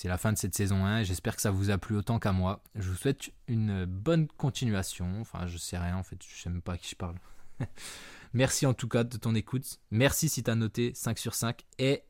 la 0.04 0.18
fin 0.18 0.32
de 0.32 0.38
cette 0.38 0.54
saison 0.54 0.84
1. 0.84 1.02
J'espère 1.02 1.34
que 1.34 1.42
ça 1.42 1.50
vous 1.50 1.70
a 1.70 1.78
plu 1.78 1.96
autant 1.96 2.18
qu'à 2.18 2.32
moi. 2.32 2.62
Je 2.76 2.88
vous 2.88 2.96
souhaite 2.96 3.30
une 3.48 3.84
bonne 3.84 4.28
continuation. 4.28 5.20
Enfin, 5.20 5.46
je 5.46 5.58
sais 5.58 5.76
rien 5.78 5.96
en 5.96 6.04
fait. 6.04 6.18
Je 6.22 6.42
sais 6.42 6.50
même 6.50 6.62
pas 6.62 6.74
à 6.74 6.78
qui 6.78 6.90
je 6.90 6.96
parle. 6.96 7.16
Merci 8.32 8.66
en 8.66 8.74
tout 8.74 8.88
cas 8.88 9.02
de 9.02 9.16
ton 9.16 9.34
écoute. 9.34 9.80
Merci 9.90 10.28
si 10.28 10.42
tu 10.44 10.50
as 10.50 10.54
noté 10.54 10.92
5 10.94 11.18
sur 11.18 11.34
5. 11.34 11.64
Et 11.78 12.04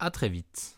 à 0.00 0.10
très 0.10 0.28
vite. 0.28 0.75